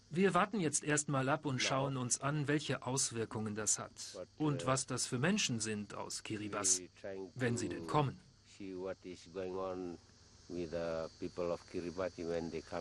Wir 0.09 0.33
warten 0.33 0.59
jetzt 0.59 0.83
erstmal 0.83 1.29
ab 1.29 1.45
und 1.45 1.61
schauen 1.61 1.95
uns 1.95 2.19
an, 2.19 2.47
welche 2.47 2.85
Auswirkungen 2.85 3.55
das 3.55 3.79
hat 3.79 3.91
und 4.37 4.65
was 4.65 4.85
das 4.85 5.05
für 5.07 5.19
Menschen 5.19 5.61
sind 5.61 5.93
aus 5.93 6.23
Kiribati, 6.23 6.89
wenn 7.35 7.57
sie 7.57 7.69
denn 7.69 7.87
kommen. 7.87 8.19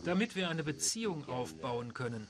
Damit 0.05 0.37
wir 0.37 0.49
eine 0.49 0.65
Beziehung 0.65 1.29
aufbauen 1.29 1.95
können. 1.95 2.27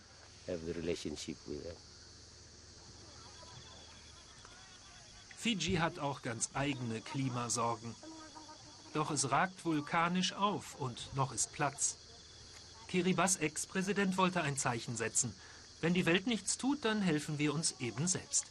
Fiji 5.36 5.76
hat 5.76 5.99
auch 5.99 6.22
ganz 6.22 6.51
eigene 6.53 7.01
Klimasorgen. 7.01 7.95
Doch 8.93 9.11
es 9.11 9.30
ragt 9.30 9.64
vulkanisch 9.64 10.32
auf 10.34 10.74
und 10.74 11.14
noch 11.14 11.32
ist 11.32 11.53
Platz. 11.53 11.97
Kiribas 12.88 13.36
Ex-Präsident 13.36 14.18
wollte 14.18 14.43
ein 14.43 14.57
Zeichen 14.59 14.97
setzen. 14.97 15.32
Wenn 15.80 15.95
die 15.95 16.07
Welt 16.07 16.26
nichts 16.26 16.59
tut, 16.59 16.84
dann 16.84 17.01
helfen 17.01 17.38
wir 17.38 17.55
uns 17.55 17.76
eben 17.80 18.07
selbst. 18.07 18.47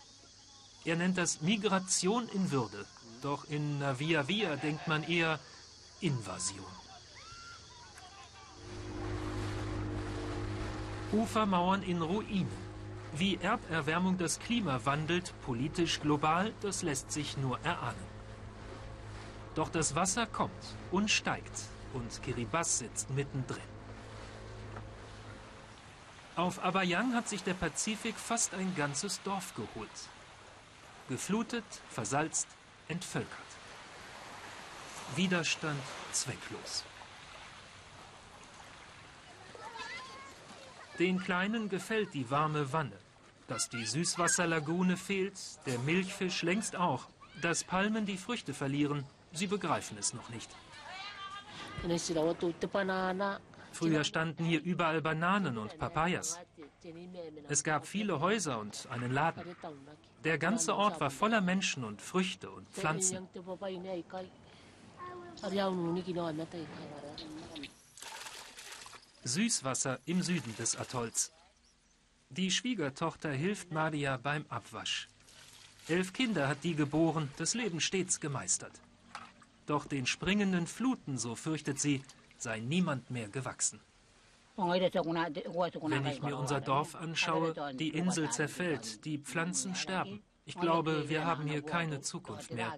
Er 0.85 0.95
nennt 0.95 1.17
das 1.17 1.41
Migration 1.41 2.27
in 2.29 2.49
Würde. 2.49 2.85
Doch 3.21 3.47
in 3.49 3.79
Navia 3.79 4.27
Via 4.27 4.55
denkt 4.55 4.87
man 4.87 5.03
eher 5.03 5.39
Invasion. 6.01 6.65
Ufermauern 11.11 11.83
in 11.83 12.01
Ruinen. 12.01 12.69
Wie 13.13 13.35
Erderwärmung 13.35 14.17
das 14.17 14.39
Klima 14.39 14.79
wandelt, 14.85 15.33
politisch 15.41 15.99
global, 15.99 16.53
das 16.61 16.83
lässt 16.83 17.11
sich 17.11 17.35
nur 17.37 17.59
erahnen. 17.65 18.07
Doch 19.55 19.67
das 19.67 19.93
Wasser 19.95 20.25
kommt 20.25 20.75
und 20.91 21.11
steigt 21.11 21.63
und 21.93 22.23
Kiribati 22.23 22.69
sitzt 22.69 23.09
mittendrin. 23.09 23.61
Auf 26.37 26.63
Abayang 26.63 27.13
hat 27.13 27.27
sich 27.27 27.43
der 27.43 27.55
Pazifik 27.55 28.15
fast 28.15 28.53
ein 28.53 28.73
ganzes 28.75 29.21
Dorf 29.23 29.53
geholt. 29.55 29.89
Geflutet, 31.09 31.65
versalzt, 31.89 32.47
entvölkert. 32.87 33.48
Widerstand 35.15 35.79
zwecklos. 36.11 36.83
Den 40.99 41.19
Kleinen 41.19 41.69
gefällt 41.69 42.13
die 42.13 42.29
warme 42.29 42.71
Wanne. 42.73 42.97
Dass 43.47 43.69
die 43.69 43.85
Süßwasserlagune 43.85 44.97
fehlt, 44.97 45.39
der 45.65 45.79
Milchfisch 45.79 46.43
längst 46.43 46.75
auch. 46.75 47.07
Dass 47.41 47.63
Palmen 47.63 48.05
die 48.05 48.17
Früchte 48.17 48.53
verlieren, 48.53 49.05
sie 49.31 49.47
begreifen 49.47 49.97
es 49.97 50.13
noch 50.13 50.29
nicht. 50.29 50.49
Früher 53.71 54.03
standen 54.03 54.43
hier 54.43 54.61
überall 54.61 55.01
Bananen 55.01 55.57
und 55.57 55.77
Papayas. 55.79 56.39
Es 57.47 57.63
gab 57.63 57.87
viele 57.87 58.19
Häuser 58.19 58.59
und 58.59 58.87
einen 58.91 59.11
Laden. 59.11 59.55
Der 60.23 60.37
ganze 60.37 60.75
Ort 60.75 60.99
war 60.99 61.09
voller 61.09 61.41
Menschen 61.41 61.83
und 61.83 62.01
Früchte 62.01 62.49
und 62.49 62.69
Pflanzen. 62.69 63.27
Süßwasser 69.23 69.99
im 70.05 70.21
Süden 70.21 70.55
des 70.57 70.75
Atolls. 70.75 71.31
Die 72.29 72.51
Schwiegertochter 72.51 73.31
hilft 73.31 73.71
Madia 73.71 74.17
beim 74.17 74.45
Abwasch. 74.49 75.07
Elf 75.87 76.13
Kinder 76.13 76.47
hat 76.47 76.63
die 76.63 76.75
geboren, 76.75 77.29
das 77.37 77.53
Leben 77.53 77.81
stets 77.81 78.19
gemeistert. 78.19 78.73
Doch 79.65 79.85
den 79.85 80.05
springenden 80.05 80.67
Fluten, 80.67 81.17
so 81.17 81.35
fürchtet 81.35 81.79
sie, 81.79 82.03
sei 82.37 82.59
niemand 82.59 83.09
mehr 83.09 83.29
gewachsen. 83.29 83.79
Wenn 84.55 86.05
ich 86.05 86.21
mir 86.21 86.37
unser 86.37 86.59
Dorf 86.59 86.95
anschaue, 86.95 87.73
die 87.75 87.89
Insel 87.89 88.29
zerfällt, 88.29 89.05
die 89.05 89.17
Pflanzen 89.17 89.75
sterben. 89.75 90.21
Ich 90.45 90.59
glaube, 90.59 91.07
wir 91.07 91.25
haben 91.25 91.47
hier 91.47 91.61
keine 91.61 92.01
Zukunft 92.01 92.51
mehr. 92.51 92.77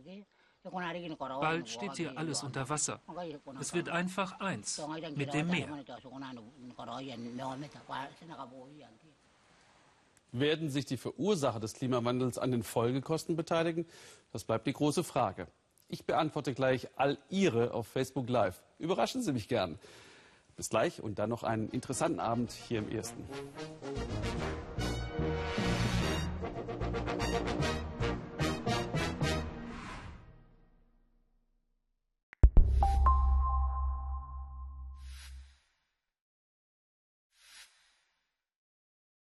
Bald 0.63 1.69
steht 1.69 1.97
hier 1.97 2.17
alles 2.17 2.43
unter 2.43 2.69
Wasser. 2.69 2.99
Es 3.59 3.73
wird 3.73 3.89
einfach 3.89 4.39
eins 4.39 4.81
mit 5.15 5.33
dem 5.33 5.47
Meer. 5.47 5.69
Werden 10.33 10.69
sich 10.69 10.85
die 10.85 10.97
Verursacher 10.97 11.59
des 11.59 11.73
Klimawandels 11.73 12.37
an 12.37 12.51
den 12.51 12.63
Folgekosten 12.63 13.35
beteiligen? 13.35 13.85
Das 14.31 14.43
bleibt 14.43 14.67
die 14.67 14.73
große 14.73 15.03
Frage. 15.03 15.47
Ich 15.89 16.05
beantworte 16.05 16.53
gleich 16.53 16.87
all 16.95 17.17
Ihre 17.29 17.73
auf 17.73 17.87
Facebook 17.87 18.29
Live. 18.29 18.63
Überraschen 18.79 19.23
Sie 19.23 19.33
mich 19.33 19.49
gern. 19.49 19.77
Bis 20.55 20.69
gleich 20.69 21.01
und 21.01 21.19
dann 21.19 21.29
noch 21.29 21.43
einen 21.43 21.69
interessanten 21.69 22.19
Abend 22.19 22.51
hier 22.51 22.79
im 22.79 22.89
Ersten. 22.89 23.25